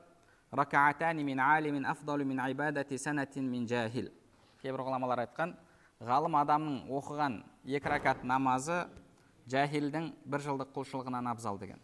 Кейбір 4.62 4.84
ғұламалар 4.86 5.24
айтқан 5.26 5.54
ғалым 6.02 6.36
адамның 6.38 6.76
оқыған 6.90 7.38
екі 7.66 7.90
ракат 7.90 8.22
намазы 8.26 8.84
жәһилдің 9.50 10.12
бір 10.26 10.44
жылдық 10.46 10.70
құлшылығынан 10.76 11.28
абзал 11.30 11.58
деген. 11.58 11.80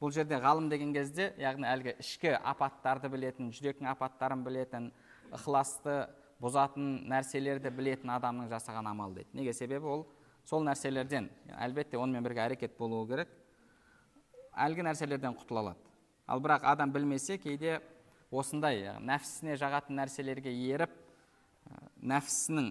Бұл 0.00 0.14
жерде 0.14 0.38
ғалым 0.40 0.70
деген 0.70 0.94
кезде 0.94 1.32
яғни 1.38 1.66
әлгі 1.68 1.96
ішкі 2.00 2.32
апаттарды 2.38 3.10
білетін 3.12 3.50
жүректің 3.52 3.90
апаттарын 3.90 4.44
білетін 4.46 4.88
ықыласты 5.34 6.06
бұзатын 6.40 7.02
нәрселерді 7.10 7.72
білетін 7.74 8.14
адамның 8.14 8.48
жасаған 8.48 8.88
амалы 8.88 9.20
дейді. 9.20 9.34
Неге 9.36 9.52
себебі 9.52 9.86
ол? 9.86 10.06
Сол 10.48 10.64
нәрселерден 10.64 11.28
әлбетте 11.58 11.98
онымен 12.00 12.24
бірге 12.24 12.46
әрекет 12.46 12.78
болуы 12.78 13.06
керек. 13.10 13.28
Әлгі 14.56 14.86
нәрселерден 14.88 15.36
құтыла 15.36 15.66
алады. 15.66 15.84
Ал 16.26 16.40
бірақ 16.40 16.64
адам 16.72 16.94
білмесе 16.94 17.36
кейде 17.38 17.80
осындай 18.30 18.96
нәпсісіне 19.04 19.58
жағатын 19.60 20.00
нәрселерге 20.00 20.54
еріп 20.72 20.96
нәпсісінің 22.02 22.70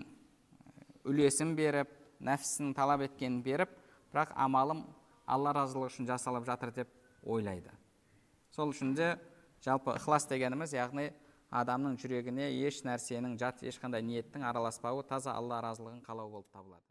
үлесін 1.10 1.56
беріп 1.58 1.92
нәпсісінің 2.26 2.74
талап 2.78 3.04
еткенін 3.06 3.42
беріп 3.44 3.72
бірақ 4.12 4.34
амалым 4.36 4.84
алла 5.30 5.54
разылығы 5.56 5.92
үшін 5.92 6.10
жасалып 6.10 6.46
жатыр 6.48 6.74
деп 6.76 6.92
ойлайды. 7.24 7.72
Сол 8.52 8.74
үшін 8.74 8.96
де 8.98 9.14
жалпы 9.64 9.96
ықылас 9.96 10.28
дегеніміз 10.30 10.74
яғни 10.76 11.10
адамның 11.50 11.98
жүрегіне 12.02 12.50
еш 12.66 12.84
нәрсенің 12.86 13.38
жат 13.40 13.64
ешқандай 13.66 14.04
ниеттің 14.06 14.46
араласпауы 14.50 15.04
таза 15.08 15.34
алла 15.38 15.62
разылығын 15.66 16.04
қалау 16.06 16.30
болып 16.30 16.52
табылады. 16.54 16.84